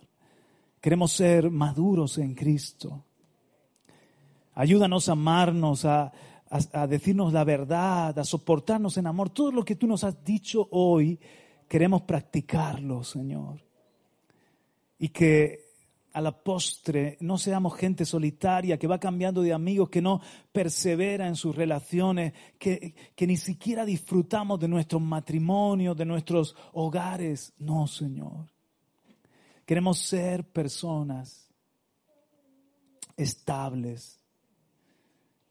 [0.80, 3.04] Queremos ser maduros en Cristo.
[4.54, 6.12] Ayúdanos a amarnos, a,
[6.50, 9.30] a, decirnos la verdad, a soportarnos en amor.
[9.30, 11.18] Todo lo que tú nos has dicho hoy,
[11.66, 13.60] queremos practicarlo, Señor.
[14.98, 15.62] Y que
[16.12, 20.20] a la postre no seamos gente solitaria que va cambiando de amigos, que no
[20.52, 27.54] persevera en sus relaciones, que, que ni siquiera disfrutamos de nuestros matrimonios, de nuestros hogares.
[27.58, 28.50] No, Señor.
[29.64, 31.48] Queremos ser personas
[33.16, 34.21] estables,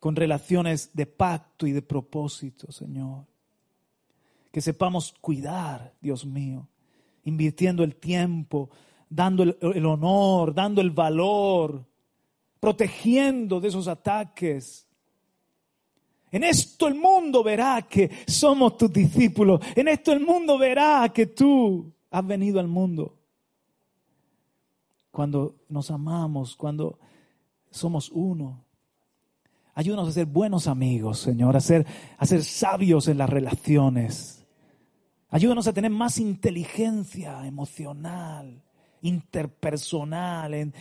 [0.02, 3.24] con relaciones de pacto y de propósito, Señor.
[4.52, 6.68] Que sepamos cuidar, Dios mío,
[7.24, 8.72] invirtiendo el tiempo,
[9.08, 11.86] dando el, honor, dando el valor,
[12.60, 14.88] protegiendo de esos ataques.
[16.32, 19.62] En esto el mundo verá que somos tus discípulos.
[19.76, 23.20] En esto el mundo verá que tú has venido al mundo.
[25.12, 26.97] Cuando nos amamos, cuando
[27.70, 28.70] somos uno.
[29.74, 31.86] Ayúdanos a ser buenos amigos, Señor, a ser,
[32.17, 34.45] a ser sabios en las relaciones.
[35.30, 38.61] Ayúdanos a tener más inteligencia emocional,
[39.01, 40.74] interpersonal, en,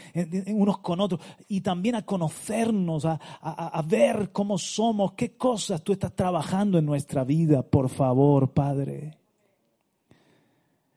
[0.54, 5.92] unos con otros, y también a conocernos, a, a ver cómo somos, qué cosas tú
[5.92, 9.16] estás trabajando en nuestra vida, por favor, Padre.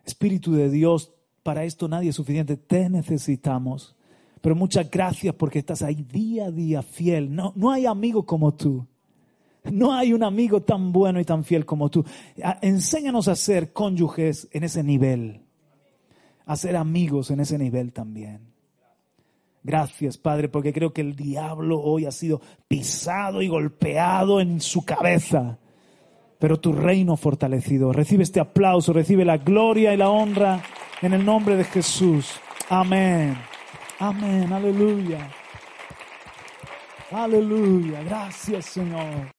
[0.04, 1.12] Espíritu de Dios,
[1.44, 3.96] para esto nadie es suficiente, te necesitamos.
[4.44, 7.34] Pero muchas gracias porque estás ahí día a día fiel.
[7.34, 8.86] No, no hay amigo como tú.
[9.72, 12.04] No hay un amigo tan bueno y tan fiel como tú.
[12.62, 15.46] Enséñanos a ser cónyuges en ese nivel.
[16.46, 18.42] A ser amigos en ese nivel también.
[19.64, 24.84] Gracias, Padre, porque creo que el diablo hoy ha sido pisado y golpeado en su
[24.84, 25.58] cabeza.
[26.38, 27.94] Pero tu reino fortalecido.
[27.94, 30.62] Recibe este aplauso, recibe la gloria y la honra
[31.02, 32.42] en el nombre de Jesús.
[32.68, 33.53] Amén.
[34.00, 34.52] Amén.
[34.52, 35.30] Aleluya.
[37.12, 38.04] Aleluya.
[38.04, 39.32] Gracias, Señor.